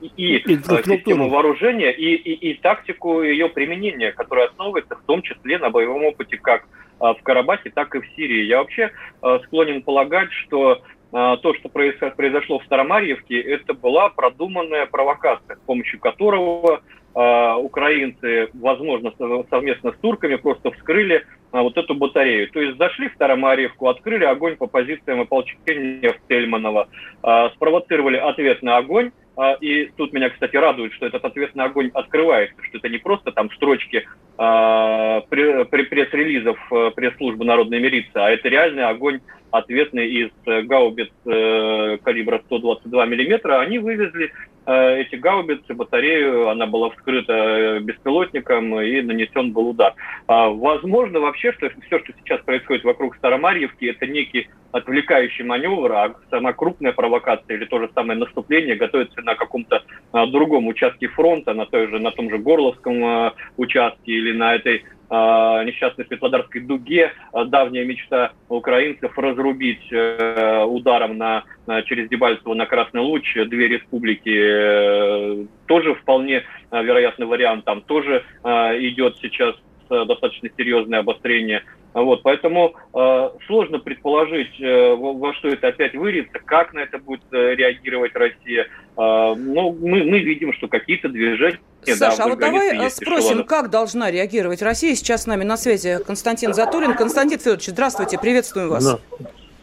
[0.00, 5.58] и, и систему вооружения, и, и, и тактику ее применения, которая основывается в том числе
[5.58, 6.66] на боевом опыте как
[6.98, 8.44] в Карабахе, так и в Сирии.
[8.44, 8.90] Я вообще
[9.22, 16.00] э, склонен полагать, что то, что произошло в Старомарьевке, это была продуманная провокация, с помощью
[16.00, 16.82] которого
[17.14, 19.12] украинцы, возможно,
[19.48, 22.50] совместно с турками просто вскрыли а, вот эту батарею.
[22.50, 26.88] То есть зашли в Старомарьевку, открыли огонь по позициям ополчения в Тельманово,
[27.22, 29.12] а, спровоцировали ответный огонь,
[29.60, 33.50] и тут меня, кстати, радует, что этот ответный огонь открывается, что это не просто там
[33.50, 36.56] строчки пресс-релизов
[36.94, 39.18] пресс-службы народной милиции, а это реальный огонь
[39.54, 43.60] ответный из э, гаубиц э, калибра 122 миллиметра.
[43.60, 44.32] Они вывезли
[44.66, 49.94] Э, эти гаубицы, батарею, она была вскрыта беспилотником и нанесен был удар.
[50.26, 56.14] А, возможно вообще, что все, что сейчас происходит вокруг Старомарьевки, это некий отвлекающий маневр, а
[56.30, 61.66] сама крупная провокация или то же самое наступление готовится на каком-то другом участке фронта, на,
[61.66, 67.84] той же, на том же Горловском участке или на этой несчастной Светлодарской дуге, а, давняя
[67.84, 71.44] мечта украинцев разрубить э, ударом на,
[71.84, 78.24] через Дебальцево на Красный Луч две республики, э, тоже вполне э, вероятный вариант, там тоже
[78.42, 79.54] идет сейчас
[79.88, 81.62] достаточно серьезное обострение.
[81.94, 86.98] Вот, поэтому э, сложно предположить, э, во, во что это опять выльется, как на это
[86.98, 88.66] будет э, реагировать Россия.
[88.96, 93.46] Э, ну, мы, мы видим, что какие-то движения Саша, да, а вот давай спросим, эшелонов.
[93.46, 94.94] как должна реагировать Россия?
[94.94, 96.94] Сейчас с нами на связи Константин Затулин.
[96.94, 98.84] Константин Федорович, здравствуйте, приветствуем вас.
[98.84, 98.98] Да.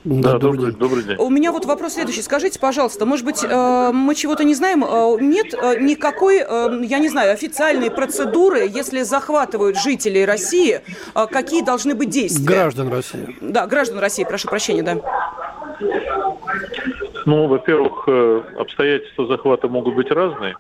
[0.04, 1.16] Да, добрый, добрый день.
[1.18, 2.24] У меня вот вопрос следующий.
[2.24, 4.84] Скажите, пожалуйста, может быть, э, мы чего-то не знаем?
[4.84, 10.82] Э, нет э, никакой, я не знаю, официальной процедуры, если захватывают жителей России,
[11.14, 12.46] какие должны быть действия?
[12.46, 13.38] Граждан России.
[13.42, 14.98] Да, граждан России, прошу прощения, да.
[17.28, 18.08] Ну, во-первых,
[18.58, 20.56] обстоятельства захвата могут быть разные.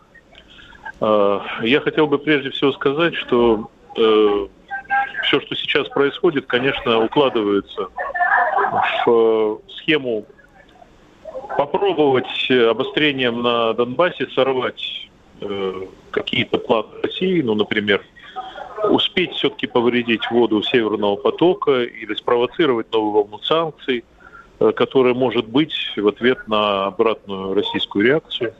[1.01, 3.69] Я хотел бы прежде всего сказать, что
[5.23, 7.89] все, что сейчас происходит, конечно, укладывается
[9.05, 10.25] в э, схему
[11.57, 15.09] попробовать обострением на Донбассе сорвать
[15.41, 15.73] э,
[16.11, 18.01] какие-то планы России, ну, например,
[18.89, 24.03] успеть все-таки повредить воду Северного потока или спровоцировать новую волну санкций,
[24.59, 28.53] э, которая может быть в ответ на обратную российскую реакцию.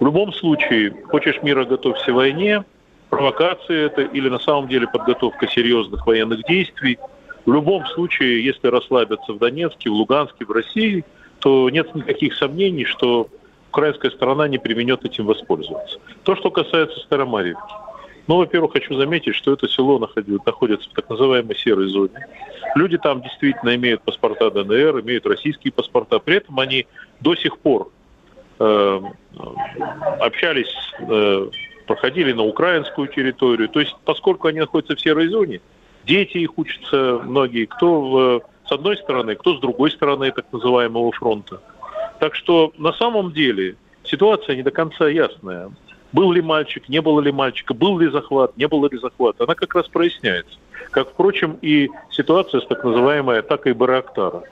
[0.00, 2.64] В любом случае, хочешь мира, готовься войне,
[3.10, 6.98] провокация это или на самом деле подготовка серьезных военных действий–
[7.46, 11.04] в любом случае, если расслабятся в Донецке, в Луганске, в России,
[11.40, 13.28] то нет никаких сомнений, что
[13.70, 15.98] украинская сторона не применет этим воспользоваться.
[16.22, 17.74] То, что касается Старомарьевки.
[18.26, 22.26] Ну, во-первых, хочу заметить, что это село находится в так называемой серой зоне.
[22.74, 26.18] Люди там действительно имеют паспорта ДНР, имеют российские паспорта.
[26.18, 26.86] При этом они
[27.20, 27.90] до сих пор
[30.20, 31.48] общались, э,
[31.86, 33.68] проходили на украинскую территорию.
[33.68, 35.60] То есть, поскольку они находятся в серой зоне,
[36.06, 41.12] Дети их учатся многие, кто в, с одной стороны, кто с другой стороны так называемого
[41.12, 41.60] фронта.
[42.20, 45.70] Так что на самом деле ситуация не до конца ясная.
[46.12, 49.54] был ли мальчик, не было ли мальчика, был ли захват, не было ли захвата, она
[49.54, 50.56] как раз проясняется.
[50.90, 54.44] Как, впрочем, и ситуация с так называемой атакой Барактара.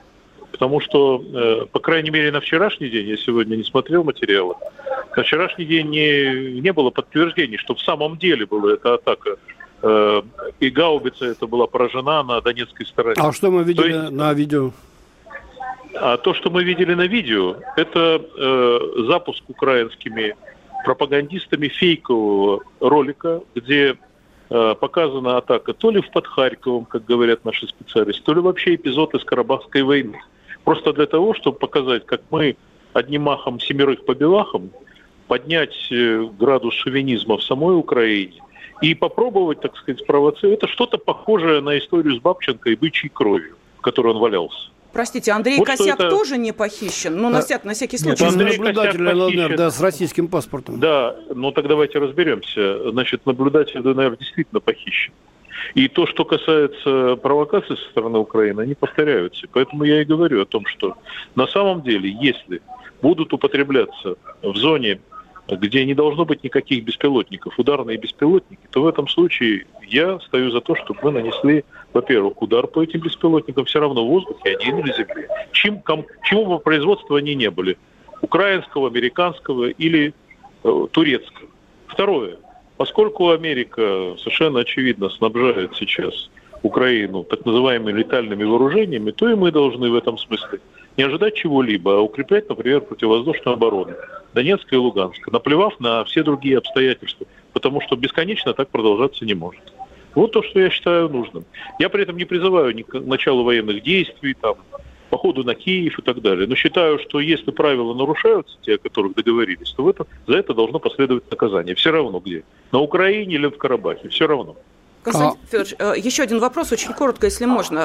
[0.63, 4.55] Потому что, э, по крайней мере, на вчерашний день, я сегодня не смотрел материалы,
[5.13, 9.35] на вчерашний день не, не было подтверждений, что в самом деле была эта атака
[9.81, 10.21] э,
[10.61, 13.15] и гаубица это была поражена на донецкой стороне.
[13.17, 14.71] А что мы видели есть, на видео?
[15.95, 20.37] А то, что мы видели на видео, это э, запуск украинскими
[20.85, 23.97] пропагандистами фейкового ролика, где
[24.49, 28.75] э, показана атака то ли в под Харьковом, как говорят наши специалисты, то ли вообще
[28.75, 30.21] эпизод из Карабахской войны.
[30.63, 32.55] Просто для того, чтобы показать, как мы
[32.93, 34.71] одним махом семерых по белахам
[35.27, 38.41] поднять э, градус шовинизма в самой Украине
[38.81, 40.59] и попробовать, так сказать, спровоцировать.
[40.59, 44.69] Это что-то похожее на историю с Бабченко и бычьей кровью, в которой он валялся.
[44.91, 46.09] Простите, Андрей вот Косяк это...
[46.09, 47.19] тоже не похищен?
[47.19, 48.23] Ну, на, всяк, на всякий случай.
[48.23, 50.79] Нет, наблюдатель ЛНР, да, с российским паспортом.
[50.79, 52.91] Да, ну так давайте разберемся.
[52.91, 55.11] Значит, наблюдатель ДНР действительно похищен.
[55.73, 59.47] И то, что касается провокаций со стороны Украины, они повторяются.
[59.51, 60.95] Поэтому я и говорю о том, что
[61.35, 62.61] на самом деле, если
[63.01, 64.99] будут употребляться в зоне
[65.49, 70.61] где не должно быть никаких беспилотников, ударные беспилотники, то в этом случае я стою за
[70.61, 74.93] то, чтобы мы нанесли, во-первых, удар по этим беспилотникам все равно в воздухе, они или
[74.93, 75.27] земле.
[75.51, 77.77] Чем, ком, чему бы производства они не были,
[78.21, 80.13] украинского, американского или
[80.63, 81.49] э, турецкого.
[81.87, 82.37] Второе.
[82.77, 86.29] Поскольку Америка совершенно очевидно снабжает сейчас
[86.63, 90.59] Украину так называемыми летальными вооружениями, то и мы должны в этом смысле
[90.97, 93.95] не ожидать чего-либо, а укреплять, например, противовоздушную оборону
[94.33, 99.61] Донецка и Луганска, наплевав на все другие обстоятельства, потому что бесконечно так продолжаться не может.
[100.15, 101.45] Вот то, что я считаю нужным.
[101.79, 104.55] Я при этом не призываю ни к началу военных действий, там,
[105.13, 106.47] походу на Киев и так далее.
[106.47, 110.55] Но считаю, что если правила нарушаются, те, о которых договорились, то в это, за это
[110.55, 111.75] должно последовать наказание.
[111.75, 112.43] Все равно где.
[112.71, 114.09] На Украине или в Карабахе.
[114.09, 114.55] Все равно.
[115.03, 115.47] Константин а...
[115.51, 117.79] Федорович, э, еще один вопрос, очень коротко, если можно.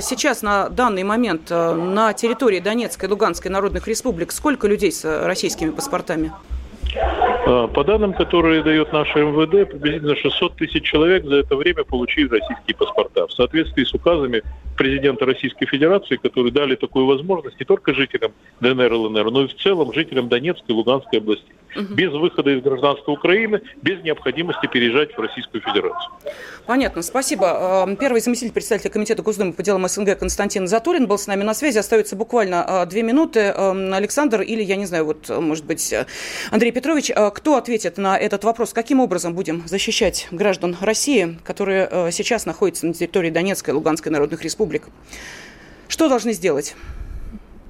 [0.00, 5.04] Сейчас на данный момент э, на территории Донецкой и Луганской народных республик сколько людей с
[5.04, 6.32] э, российскими паспортами?
[6.94, 12.28] А, по данным, которые дает наше МВД, приблизительно 600 тысяч человек за это время получили
[12.28, 13.26] российские паспорта.
[13.26, 14.42] В соответствии с указами
[14.76, 19.46] президента Российской Федерации, которые дали такую возможность не только жителям ДНР и ЛНР, но и
[19.48, 21.54] в целом жителям Донецкой и Луганской областей.
[21.76, 21.94] Угу.
[21.94, 26.10] Без выхода из гражданства Украины, без необходимости переезжать в Российскую Федерацию.
[26.64, 27.86] Понятно, спасибо.
[28.00, 31.78] Первый заместитель председателя Комитета Госдумы по делам СНГ Константин Затулин был с нами на связи.
[31.78, 33.50] Остается буквально а, две минуты.
[33.50, 35.94] Александр или, я не знаю, вот, может быть,
[36.50, 38.72] Андрей Петрович, кто ответит на этот вопрос?
[38.72, 44.42] Каким образом будем защищать граждан России, которые сейчас находятся на территории Донецкой и Луганской народных
[44.42, 44.84] республик?
[45.88, 46.74] Что должны сделать?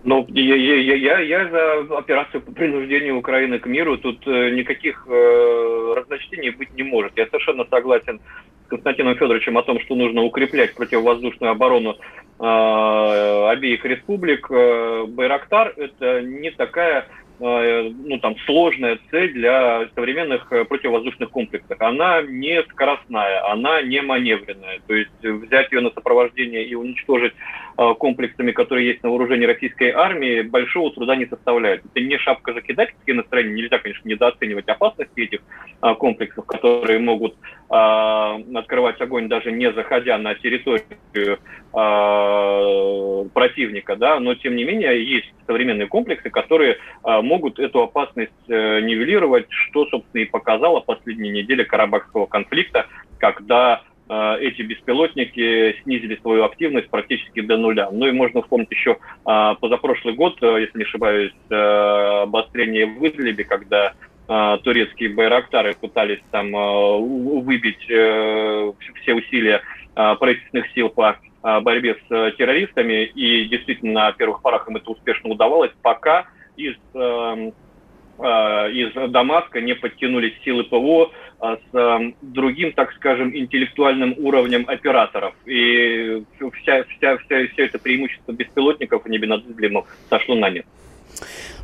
[0.06, 3.98] Ну, я, я, я, я за операцию по принуждению Украины к миру.
[3.98, 7.10] Тут э, никаких э, разночтений быть не может.
[7.16, 8.20] Я совершенно согласен
[8.66, 11.96] с Константином Федоровичем о том, что нужно укреплять противовоздушную оборону
[12.38, 14.46] э, обеих республик.
[14.48, 21.80] Э, Байрактар– это не такая Э, ну, там, сложная цель для современных противовоздушных комплексов.
[21.80, 24.80] Она не скоростная, она не маневренная.
[24.86, 27.34] То есть взять ее на сопровождение и уничтожить
[27.76, 31.84] комплексами, которые есть на вооружении российской армии, большого труда не составляет.
[31.84, 33.54] Это не шапка закидательские настроения.
[33.62, 35.40] Нельзя, конечно, недооценивать опасности этих
[35.98, 37.36] комплексов, которые могут
[37.68, 41.38] открывать огонь даже не заходя на территорию
[43.32, 49.46] противника, да, но тем не менее есть современные комплексы, которые могут эту опасность э, нивелировать,
[49.48, 52.86] что, собственно, и показала последняя неделя Карабахского конфликта,
[53.18, 57.90] когда э, эти беспилотники снизили свою активность практически до нуля.
[57.90, 63.94] Ну и можно вспомнить еще э, позапрошлый год, если не ошибаюсь, обострение в Идлибе, когда
[64.64, 69.62] турецкие байрактары пытались там выбить все усилия
[69.94, 75.70] правительственных сил по борьбе с террористами, и действительно на первых порах им это успешно удавалось,
[75.80, 77.52] пока из, э, э,
[78.18, 85.34] из Дамаска не подтянулись силы ПВО а с э, другим, так скажем, интеллектуальным уровнем операторов.
[85.44, 86.24] И
[86.54, 90.64] вся, вся, вся, все это преимущество беспилотников и небинадземов сошло на нет.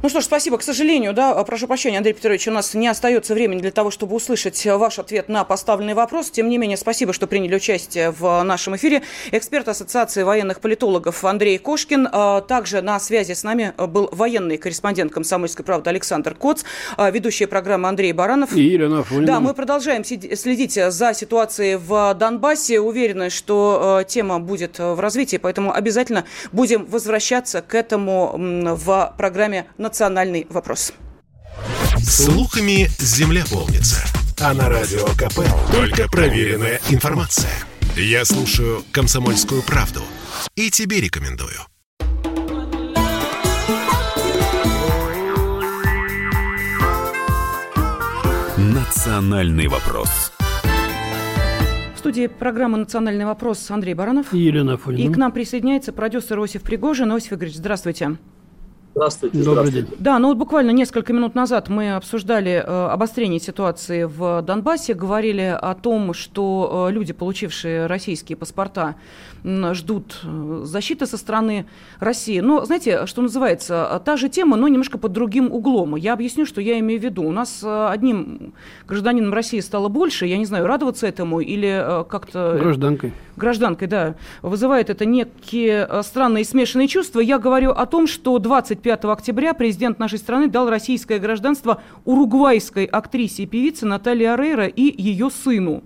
[0.02, 0.58] Ну что ж, спасибо.
[0.58, 4.16] К сожалению, да, прошу прощения, Андрей Петрович, у нас не остается времени для того, чтобы
[4.16, 6.28] услышать ваш ответ на поставленный вопрос.
[6.28, 9.02] Тем не менее, спасибо, что приняли участие в нашем эфире.
[9.30, 12.08] Эксперт Ассоциации военных политологов Андрей Кошкин.
[12.10, 16.64] А, также на связи с нами был военный корреспондент «Комсомольской правды» Александр Коц,
[16.98, 18.56] ведущая программа Андрей Баранов.
[18.56, 19.26] И Елена Фонина.
[19.28, 22.80] Да, мы продолжаем следить за ситуацией в Донбассе.
[22.80, 28.32] Уверены, что тема будет в развитии, поэтому обязательно будем возвращаться к этому
[28.74, 30.94] в программе «Национальный вопрос».
[31.98, 34.02] Слухами земля полнится.
[34.40, 35.40] А на радио КП
[35.70, 37.52] только проверенная информация.
[37.94, 40.00] Я слушаю «Комсомольскую правду»
[40.56, 41.58] и тебе рекомендую.
[48.56, 50.32] «Национальный вопрос»
[51.98, 54.32] студии программы «Национальный вопрос» Андрей Баранов.
[54.34, 55.08] И Елена Афонина.
[55.08, 57.12] И к нам присоединяется продюсер Иосиф Пригожин.
[57.12, 58.16] Иосиф Игоревич, здравствуйте.
[58.94, 59.38] Здравствуйте.
[59.38, 59.88] Добрый здравствуйте.
[59.88, 59.96] день.
[60.00, 65.56] Да, ну вот буквально несколько минут назад мы обсуждали э, обострение ситуации в Донбассе, говорили
[65.58, 68.96] о том, что э, люди, получившие российские паспорта,
[69.44, 71.66] ждут э, защиты со стороны
[71.98, 72.40] России.
[72.40, 75.96] Но, знаете, что называется, та же тема, но немножко под другим углом.
[75.96, 77.24] Я объясню, что я имею в виду.
[77.24, 78.52] У нас э, одним
[78.86, 83.12] гражданином России стало больше, я не знаю, радоваться этому или э, как-то Гражданкой.
[83.36, 87.20] гражданкой, да, вызывает это некие э, странные смешанные чувства.
[87.20, 93.42] Я говорю о том, что 25 октября президент нашей страны дал российское гражданство уругвайской актрисе
[93.44, 95.82] и певице Наталье Арейро и ее сыну.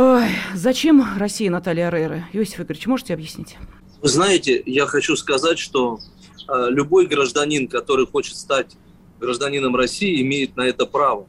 [0.00, 2.28] Ой, зачем России Наталья Арейро?
[2.32, 3.56] Иосиф Игоревич, можете объяснить?
[4.00, 5.98] Вы знаете, я хочу сказать, что
[6.46, 8.76] э, любой гражданин, который хочет стать
[9.18, 11.26] гражданином России, имеет на это право.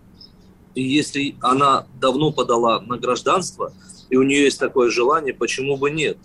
[0.75, 3.73] И если она давно подала на гражданство,
[4.11, 6.19] и у нее есть такое желание, почему бы нет?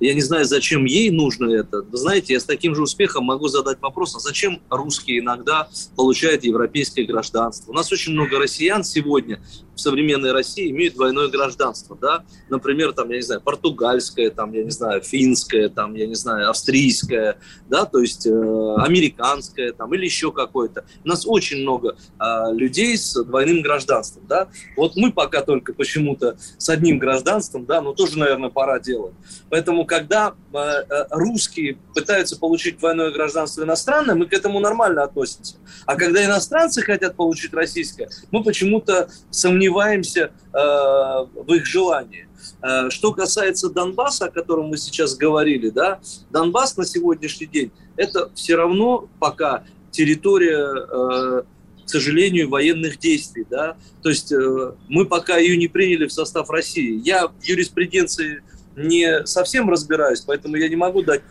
[0.00, 1.82] Я не знаю, зачем ей нужно это.
[1.82, 6.44] Вы знаете, я с таким же успехом могу задать вопрос, а зачем русские иногда получают
[6.44, 7.72] европейское гражданство?
[7.72, 9.42] У нас очень много россиян сегодня
[9.80, 12.24] современной России имеют двойное гражданство, да?
[12.48, 16.50] Например, там, я не знаю, португальское, там, я не знаю, финское, там, я не знаю,
[16.50, 20.84] австрийское, да, то есть э, американское, там, или еще какое-то.
[21.04, 24.48] У нас очень много э, людей с двойным гражданством, да?
[24.76, 29.14] Вот мы пока только почему-то с одним гражданством, да, но тоже, наверное, пора делать.
[29.48, 35.56] Поэтому, когда э, э, русские пытаются получить двойное гражданство иностранное, мы к этому нормально относимся.
[35.86, 39.69] А когда иностранцы хотят получить российское, мы почему-то сомневаемся
[40.18, 42.28] э, в их желании.
[42.62, 46.00] Э, Что касается Донбасса, о котором мы сейчас говорили, да,
[46.30, 51.42] Донбасс на сегодняшний день это все равно пока территория, э,
[51.84, 53.76] к сожалению, военных действий, да.
[54.02, 57.00] То есть э, мы пока ее не приняли в состав России.
[57.04, 58.42] Я в юриспруденции
[58.76, 61.22] не совсем разбираюсь, поэтому я не могу дать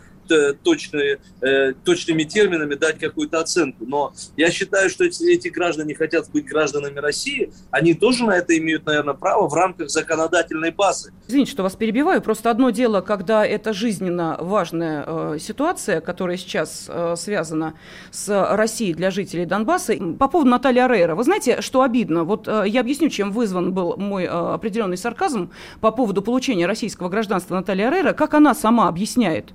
[0.62, 3.84] точные, э, точными терминами дать какую-то оценку.
[3.86, 8.56] Но я считаю, что эти, эти граждане хотят быть гражданами России, они тоже на это
[8.58, 11.12] имеют, наверное, право в рамках законодательной базы.
[11.28, 12.22] Извините, что вас перебиваю.
[12.22, 17.74] Просто одно дело, когда это жизненно важная э, ситуация, которая сейчас э, связана
[18.10, 19.94] с Россией для жителей Донбасса.
[20.18, 21.14] По поводу Натальи Арейра.
[21.14, 22.24] Вы знаете, что обидно?
[22.24, 25.50] Вот э, я объясню, чем вызван был мой э, определенный сарказм
[25.80, 28.12] по поводу получения российского гражданства Натальи Арейра.
[28.12, 29.52] Как она сама объясняет?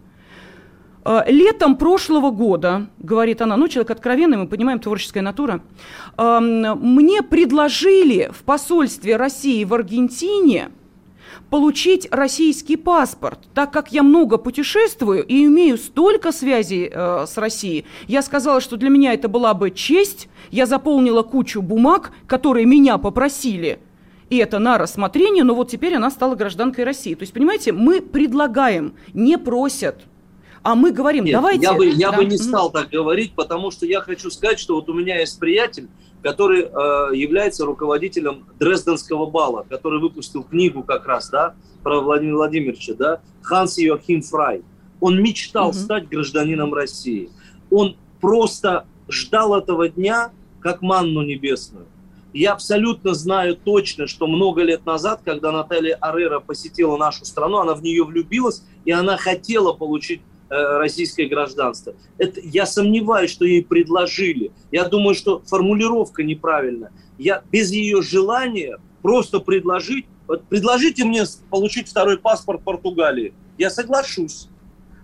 [1.06, 5.62] Э, Летом прошлого года, говорит она, ну, человек откровенный, мы понимаем, творческая натура,
[6.18, 10.70] эм, мне предложили в посольстве России в Аргентине
[11.52, 17.86] получить российский паспорт, так как я много путешествую и имею столько связей э, с Россией.
[18.08, 20.28] Я сказала, что для меня это была бы честь.
[20.50, 23.80] Я заполнила кучу бумаг, которые меня попросили.
[24.32, 27.14] И это на рассмотрение, но вот теперь она стала гражданкой России.
[27.14, 30.06] То есть, понимаете, мы предлагаем, не просят.
[30.66, 31.62] А мы говорим, Нет, давайте...
[31.62, 32.18] Я бы, я Да.
[32.18, 35.40] бы не стал так говорить, потому что я хочу сказать, что вот у меня есть
[35.40, 35.88] приятель,
[36.24, 41.54] который э, является руководителем Дрезденского бала, который выпустил книгу как раз, да,
[41.84, 44.64] про Владимира Владимировича, да, Ханс Йохим Фрай.
[45.00, 45.74] Он мечтал Мгм.
[45.76, 47.30] стать гражданином России.
[47.70, 51.86] Он просто ждал этого дня, как манну небесную.
[52.34, 57.76] Я абсолютно знаю точно, что много лет назад, когда Наталья Арера посетила нашу страну, она
[57.76, 61.96] в нее влюбилась, и она хотела получить российское гражданство.
[62.18, 64.52] Это, я сомневаюсь, что ей предложили.
[64.72, 66.92] Я думаю, что формулировка неправильная.
[67.18, 74.50] Я без ее желания просто предложить, вот предложите мне получить второй паспорт Португалии, я соглашусь.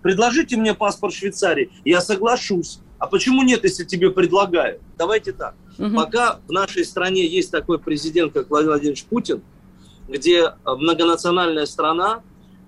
[0.02, 2.80] Предложите мне паспорт Швейцарии, я соглашусь.
[2.98, 4.82] А почему нет, если тебе предлагают?
[4.98, 5.56] Давайте так.
[5.78, 5.96] Мгм.
[5.96, 9.42] Пока в нашей стране есть такой президент, как Владимир Владимирович Путин,
[10.08, 12.22] где э, многонациональная страна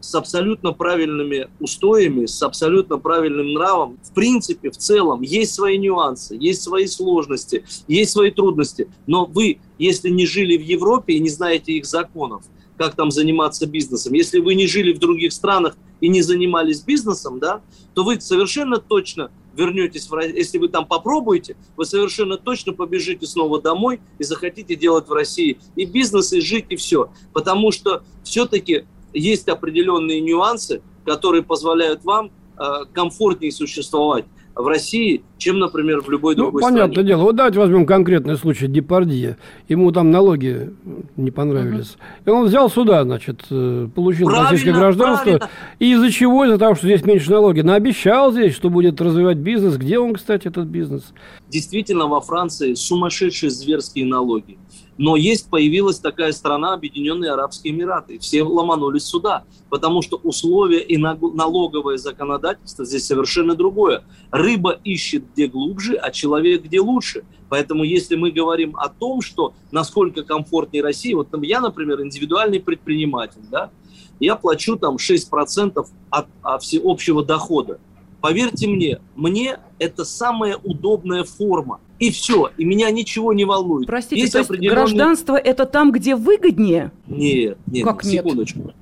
[0.04, 6.36] с абсолютно правильными устоями, с абсолютно правильным нравом, в принципе, в целом, есть свои нюансы,
[6.38, 8.90] есть свои сложности, есть свои трудности.
[9.08, 12.44] Но вы, если не жили в Европе и не знаете их законов,
[12.78, 17.40] как там заниматься бизнесом, если вы не жили в других странах и не занимались бизнесом,
[17.40, 17.62] да,
[17.94, 23.62] то вы совершенно точно вернетесь, в, если вы там попробуете, вы совершенно точно побежите снова
[23.62, 27.10] домой и захотите делать в России и бизнес, и жить, и все.
[27.32, 34.26] Потому что все-таки есть определенные нюансы, которые позволяют вам э, комфортнее существовать.
[34.56, 37.08] в России, чем, например, в любой ну, другой понятное стране.
[37.08, 37.24] дело.
[37.24, 39.38] Вот давайте возьмем конкретный случай Депардье.
[39.68, 40.72] Ему там налоги
[41.18, 41.96] не понравились.
[41.96, 41.98] Угу.
[42.26, 45.24] И он взял сюда, значит, э, получил правильно, российское гражданство.
[45.24, 45.50] Правильно.
[45.80, 46.46] И из-за чего?
[46.46, 47.62] Из-за того, что здесь меньше налоги.
[47.62, 49.78] Наобещал здесь, что будет развивать бизнес.
[49.78, 51.14] Где он, кстати, этот бизнес?
[51.50, 54.58] Действительно, во Франции сумасшедшие зверские налоги.
[54.98, 58.20] Но есть, появилась такая страна, Объединенные Арабские Эмираты.
[58.20, 64.04] Все ломанулись сюда, потому что условия и налоговое законодательство здесь совершенно другое.
[64.32, 67.24] Рыба ищет где глубже, а человек где лучше.
[67.50, 73.42] Поэтому если мы говорим о том, что насколько комфортнее России, вот я, например, индивидуальный предприниматель,
[73.50, 73.72] да,
[74.20, 77.80] я плачу там 6% от, от всеобщего дохода.
[78.22, 81.82] Поверьте мне, мне это самая удобная форма.
[82.00, 83.88] И все, и меня ничего не волнует.
[83.88, 84.76] Простите, есть то есть определенные...
[84.76, 86.92] гражданство это там, где выгоднее?
[87.08, 88.60] Нет, нет, как секундочку.
[88.60, 88.76] Нет?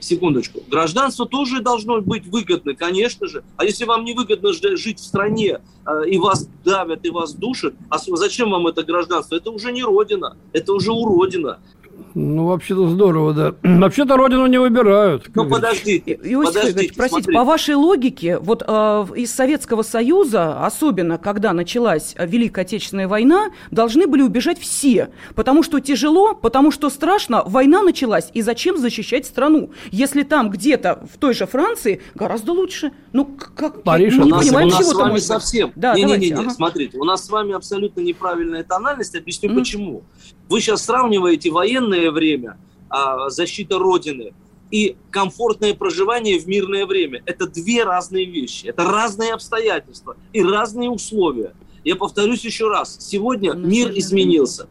[0.00, 0.60] Секундочку.
[0.68, 3.42] Гражданство тоже должно быть выгодно, конечно же.
[3.56, 7.74] А если вам не выгодно жить в стране, э, и вас давят, и вас душат,
[7.90, 9.34] а зачем вам это гражданство?
[9.34, 11.58] Это уже не родина, это уже уродина.
[12.14, 13.54] Ну, вообще-то здорово, да.
[13.62, 15.28] Вообще-то родину не выбирают.
[15.34, 17.32] Ну, подождите, Иосиф подождите, простите, смотрите.
[17.32, 24.06] по вашей логике, вот э, из Советского Союза, особенно когда началась Великая Отечественная война, должны
[24.06, 25.10] были убежать все.
[25.34, 29.70] Потому что тяжело, потому что страшно, война началась, и зачем защищать страну?
[29.90, 32.92] Если там где-то в той же Франции гораздо лучше.
[33.12, 33.24] Ну,
[33.54, 33.82] как...
[33.82, 35.72] Париж, у нас, понимаем, у нас с вами совсем...
[35.76, 36.54] Да, не, давайте, не, не, не, ага.
[36.54, 39.54] смотрите, у нас с вами абсолютно неправильная тональность, объясню mm.
[39.54, 40.02] почему.
[40.48, 44.32] Вы сейчас сравниваете военное время, а, защита Родины,
[44.70, 47.22] и комфортное проживание в мирное время.
[47.26, 51.54] Это две разные вещи, это разные обстоятельства и разные условия.
[51.84, 54.68] Я повторюсь еще раз, сегодня ну, мир изменился.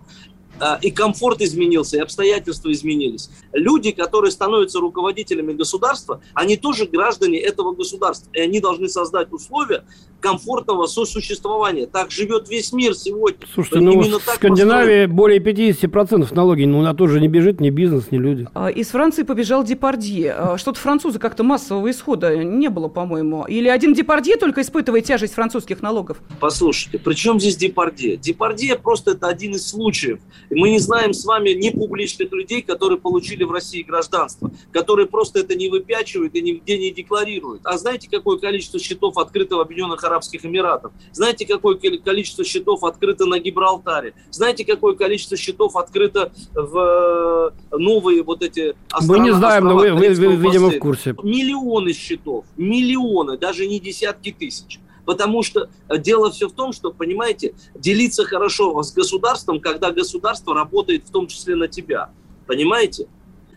[0.59, 3.29] А, и комфорт изменился, и обстоятельства изменились.
[3.53, 9.83] Люди, которые становятся руководителями государства, они тоже граждане этого государства, и они должны создать условия
[10.19, 11.87] комфортного сосуществования.
[11.87, 13.45] Так живет весь мир сегодня.
[13.53, 15.15] Слушайте, ну в Скандинавии построен.
[15.15, 18.47] более 50% налоги, ну на тоже не бежит ни бизнес, ни люди.
[18.53, 20.33] А, из Франции побежал Депардье.
[20.33, 23.45] А, что-то французы как-то массового исхода не было, по-моему.
[23.45, 26.17] Или один Депардье только испытывает тяжесть французских налогов?
[26.39, 28.17] Послушайте, при чем здесь Депардье?
[28.17, 30.19] Депардье просто это один из случаев.
[30.49, 35.39] Мы не знаем с вами ни публичных людей, которые получили в России гражданство, которые просто
[35.39, 37.61] это не выпячивают и нигде не декларируют.
[37.63, 40.91] А знаете, какое количество счетов открыто в Объединенных Арабских Эмиратах?
[41.11, 44.13] Знаете, какое количество счетов открыто на Гибралтаре?
[44.31, 49.17] Знаете, какое количество счетов открыто в э, новые вот эти острова?
[49.17, 51.15] Мы не знаем, но вы, вы, вы, видимо, в курсе.
[51.23, 54.79] Миллионы счетов, миллионы, даже не десятки тысяч.
[55.05, 60.53] Потому что э, дело все в том, что, понимаете, делиться хорошо с государством, когда государство
[60.53, 62.09] работает в том числе на тебя.
[62.45, 63.07] Понимаете?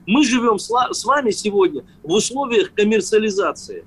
[0.07, 3.84] Мы живем с вами сегодня в условиях коммерциализации.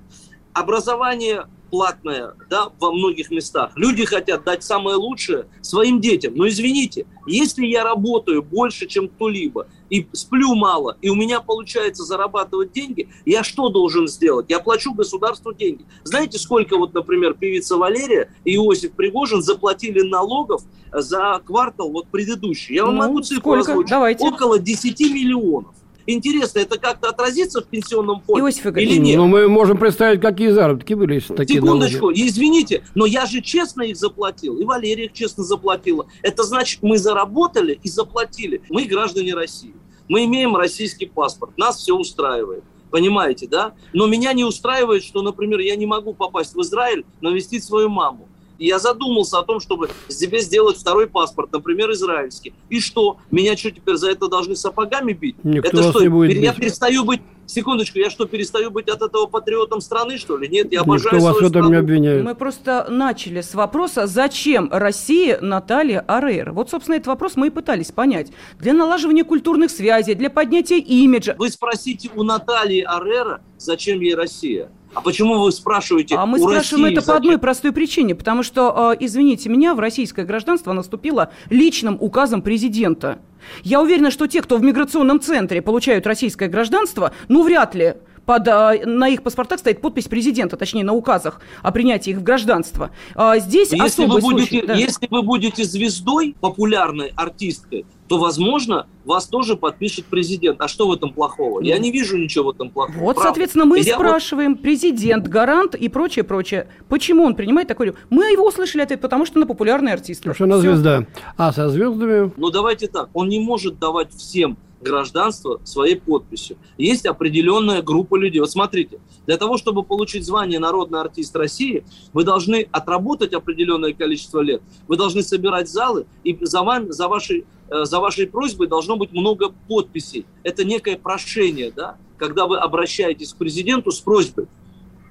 [0.52, 3.72] Образование платная да, во многих местах.
[3.74, 6.34] Люди хотят дать самое лучшее своим детям.
[6.36, 12.04] Но извините, если я работаю больше, чем кто-либо, и сплю мало, и у меня получается
[12.04, 14.46] зарабатывать деньги, я что должен сделать?
[14.50, 15.84] Я плачу государству деньги.
[16.04, 20.62] Знаете, сколько вот, например, певица Валерия и Иосиф Пригожин заплатили налогов
[20.92, 22.76] за квартал вот предыдущий?
[22.76, 23.90] Я вам ну, могу цифру озвучить.
[23.90, 24.24] Давайте.
[24.24, 25.74] Около 10 миллионов.
[26.06, 29.16] Интересно, это как-то отразится в пенсионном фонде Иосиф или нет?
[29.16, 32.28] Ну, мы можем представить, какие заработки были, если такие Секундочку, налоги.
[32.28, 36.06] извините, но я же честно их заплатил, и Валерия их честно заплатила.
[36.22, 38.60] Это значит, мы заработали и заплатили.
[38.68, 39.74] Мы граждане России.
[40.08, 42.64] Мы имеем российский паспорт, нас все устраивает.
[42.90, 43.74] Понимаете, да?
[43.92, 48.28] Но меня не устраивает, что, например, я не могу попасть в Израиль, навестить свою маму.
[48.58, 52.54] И я задумался о том, чтобы себе сделать второй паспорт, например, израильский.
[52.68, 53.18] И что?
[53.30, 55.36] Меня что, теперь за это должны сапогами бить?
[55.44, 56.60] Никто это что, не будет я бить.
[56.60, 60.48] перестаю быть Секундочку, я что, перестаю быть от этого патриотом страны, что ли?
[60.48, 62.24] Нет, я обожаю Никто вас в этом не обвиняет.
[62.24, 66.52] Мы просто начали с вопроса, зачем России Наталья Арейра?
[66.52, 68.32] Вот, собственно, этот вопрос мы и пытались понять.
[68.58, 71.34] Для налаживания культурных связей, для поднятия имиджа.
[71.38, 74.70] Вы спросите у Натальи Арейра, зачем ей Россия?
[74.94, 76.14] А почему вы спрашиваете?
[76.16, 79.80] А мы спрашиваем России, это по одной простой причине, потому что, а, извините меня, в
[79.80, 83.18] российское гражданство наступило личным указом президента.
[83.62, 87.94] Я уверена, что те, кто в миграционном центре получают российское гражданство, ну вряд ли
[88.26, 92.22] под, а, на их паспортах стоит подпись президента, точнее, на указах о принятии их в
[92.22, 92.90] гражданство.
[93.14, 94.74] А, здесь если вы будете, случай, да.
[94.74, 100.60] Если вы будете звездой, популярной артисткой, то, возможно, вас тоже подпишет президент.
[100.60, 101.60] А что в этом плохого?
[101.62, 102.96] Я не вижу ничего в этом плохого.
[102.98, 103.22] Вот, Правда.
[103.22, 104.62] соответственно, мы и спрашиваем, вот...
[104.62, 107.94] президент, гарант и прочее, прочее, почему он принимает такой...
[108.10, 110.20] Мы его услышали ответ, потому что на популярный артист.
[110.20, 111.06] Потому что она звезда.
[111.36, 112.30] А со звездами...
[112.36, 116.56] Ну, давайте так, он не может давать всем гражданство своей подписью.
[116.78, 118.40] Есть определенная группа людей.
[118.40, 124.40] Вот смотрите, для того, чтобы получить звание народный артист России, вы должны отработать определенное количество
[124.40, 128.96] лет, вы должны собирать залы, и за, вами, за, вашей, э, за вашей просьбой должно
[128.96, 130.26] быть много подписей.
[130.44, 134.46] Это некое прошение, да, когда вы обращаетесь к президенту с просьбой.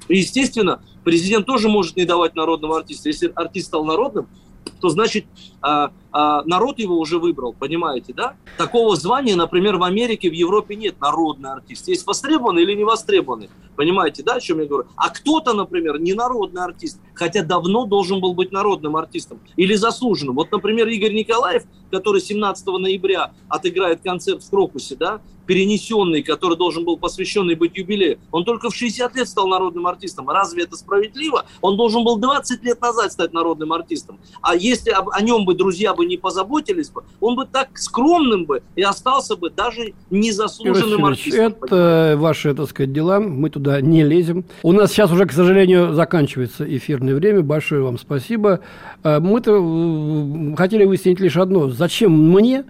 [0.07, 3.09] И, естественно, президент тоже может не давать народного артиста.
[3.09, 4.28] Если артист стал народным,
[4.82, 5.26] то значит
[5.61, 8.36] а, а, народ его уже выбрал, понимаете, да?
[8.57, 11.88] Такого звания, например, в Америке, в Европе нет народный артист.
[11.88, 14.88] Есть востребованный или не востребованный, понимаете, да, о чем я говорю?
[14.95, 20.36] А кто-то, например, не народный артист, хотя давно должен был быть народным артистом или заслуженным.
[20.36, 26.86] Вот, например, Игорь Николаев, который 17 ноября отыграет концерт в Крокусе, да, перенесенный, который должен
[26.86, 30.30] был посвященный быть юбилею, он только в 60 лет стал народным артистом.
[30.30, 31.46] Разве это справедливо?
[31.62, 34.20] Он должен был 20 лет назад стать народным артистом.
[34.41, 38.64] А если о нем бы друзья бы не позаботились бы, он бы так скромным бы
[38.76, 41.48] и остался бы даже незаслуженным артистом.
[41.48, 42.16] Это понимаете?
[42.18, 44.46] ваши, так сказать, дела, мы туда не лезем.
[44.64, 47.41] У нас сейчас уже, к сожалению, заканчивается эфирное время.
[47.41, 48.62] Большое вам спасибо.
[49.04, 51.70] Э, мы-то э, хотели выяснить лишь одно.
[51.70, 52.66] Зачем мне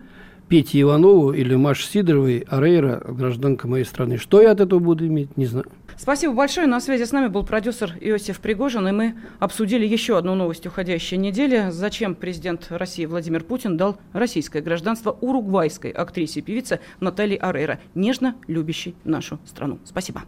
[0.50, 4.18] Пете Иванову или Маше Сидоровой, Арейра, гражданка моей страны.
[4.18, 5.66] Что я от этого буду иметь, не знаю.
[5.98, 6.68] Спасибо большое.
[6.68, 11.18] На связи с нами был продюсер Иосиф Пригожин, и мы обсудили еще одну новость уходящей
[11.18, 11.68] недели.
[11.70, 18.36] Зачем президент России Владимир Путин дал российское гражданство уругвайской актрисе и певице Наталье Арейра, нежно
[18.48, 19.80] любящей нашу страну.
[19.86, 20.24] Спасибо.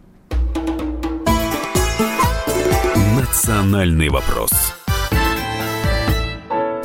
[3.16, 4.50] Национальный вопрос.